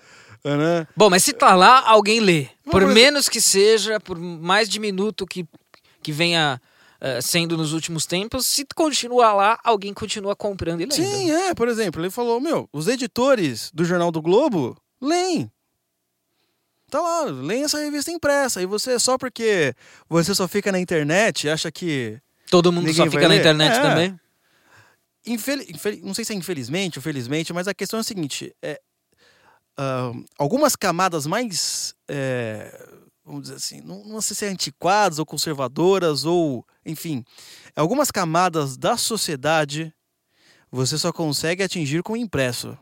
[0.44, 0.86] Né?
[0.94, 2.48] Bom, mas se tá lá, alguém lê.
[2.70, 5.46] Por menos que seja, por mais diminuto que,
[6.02, 6.60] que venha
[7.00, 10.94] uh, sendo nos últimos tempos, se continuar lá, alguém continua comprando e lendo.
[10.94, 11.54] Sim, é.
[11.54, 15.50] Por exemplo, ele falou: meu, os editores do Jornal do Globo leem.
[16.90, 18.60] Tá lá, leem essa revista impressa.
[18.60, 19.74] E você, só porque
[20.06, 22.18] você só fica na internet, acha que.
[22.50, 23.80] Todo mundo só fica na internet é.
[23.80, 24.20] também?
[25.27, 28.55] Infel, infel, não sei se é infelizmente ou felizmente, mas a questão é a seguinte:
[28.62, 28.81] é,
[29.79, 32.89] uh, algumas camadas mais, é,
[33.25, 37.25] vamos dizer assim, não, não sei se é antiquadas ou conservadoras, ou, enfim,
[37.75, 39.93] algumas camadas da sociedade
[40.75, 42.77] você só consegue atingir com o impresso.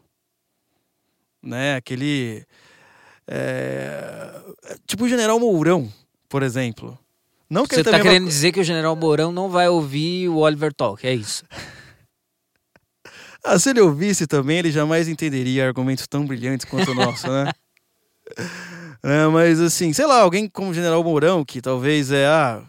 [1.42, 1.76] Né?
[1.76, 2.46] Aquele.
[3.28, 4.32] É,
[4.86, 5.92] tipo o General Mourão,
[6.28, 6.98] por exemplo.
[7.50, 10.72] Não que Você está querendo dizer que o General Mourão não vai ouvir o Oliver
[10.72, 11.44] Talk, é isso?
[13.44, 17.50] Ah, se ele ouvisse também, ele jamais entenderia argumentos tão brilhantes quanto o nosso, né?
[19.02, 22.62] é, mas assim, sei lá, alguém como o General Mourão, que talvez é, ah,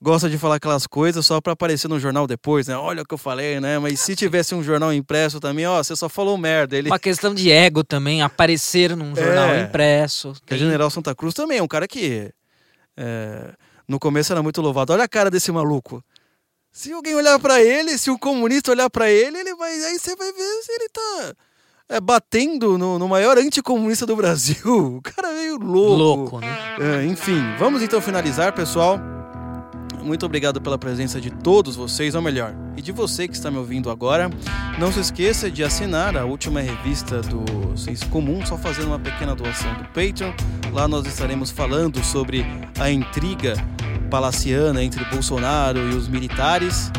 [0.00, 2.76] gosta de falar aquelas coisas só para aparecer no jornal depois, né?
[2.76, 3.78] Olha o que eu falei, né?
[3.78, 6.76] Mas se tivesse um jornal impresso também, ó, você só falou merda.
[6.76, 6.88] Ele...
[6.88, 10.32] Uma questão de ego também, aparecer num jornal é, impresso.
[10.40, 10.56] Que tem...
[10.56, 12.30] o General Santa Cruz também é um cara que
[12.96, 13.52] é,
[13.88, 14.92] no começo era muito louvado.
[14.92, 16.02] Olha a cara desse maluco.
[16.74, 20.16] Se alguém olhar para ele, se um comunista olhar para ele, ele vai, aí você
[20.16, 21.34] vai ver se ele tá
[21.88, 24.98] é, batendo no, no, maior anticomunista do Brasil.
[24.98, 25.96] O cara é meio louco.
[25.96, 26.48] Louco, né?
[26.80, 28.98] É, enfim, vamos então finalizar, pessoal.
[30.04, 33.56] Muito obrigado pela presença de todos vocês, ou melhor, e de você que está me
[33.56, 34.30] ouvindo agora.
[34.78, 39.34] Não se esqueça de assinar a última revista do Senso Comum, só fazendo uma pequena
[39.34, 40.32] doação do Patreon.
[40.72, 42.44] Lá nós estaremos falando sobre
[42.78, 43.54] a intriga
[44.10, 46.92] palaciana entre Bolsonaro e os militares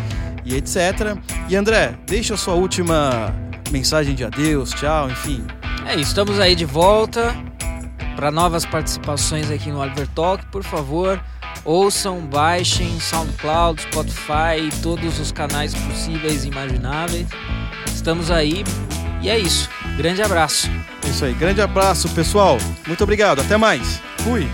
[0.43, 1.15] e etc.
[1.47, 3.31] E André, deixa a sua última
[3.71, 5.45] mensagem de adeus, tchau, enfim.
[5.85, 7.35] É isso, estamos aí de volta
[8.15, 11.21] para novas participações aqui no Oliver Talk, por favor.
[11.63, 17.27] Ouçam, baixem SoundCloud, Spotify, todos os canais possíveis e imagináveis.
[17.87, 18.63] Estamos aí
[19.21, 19.69] e é isso.
[19.97, 20.69] Grande abraço.
[21.03, 22.57] É isso aí, grande abraço, pessoal.
[22.85, 23.41] Muito obrigado.
[23.41, 24.01] Até mais.
[24.19, 24.47] Fui.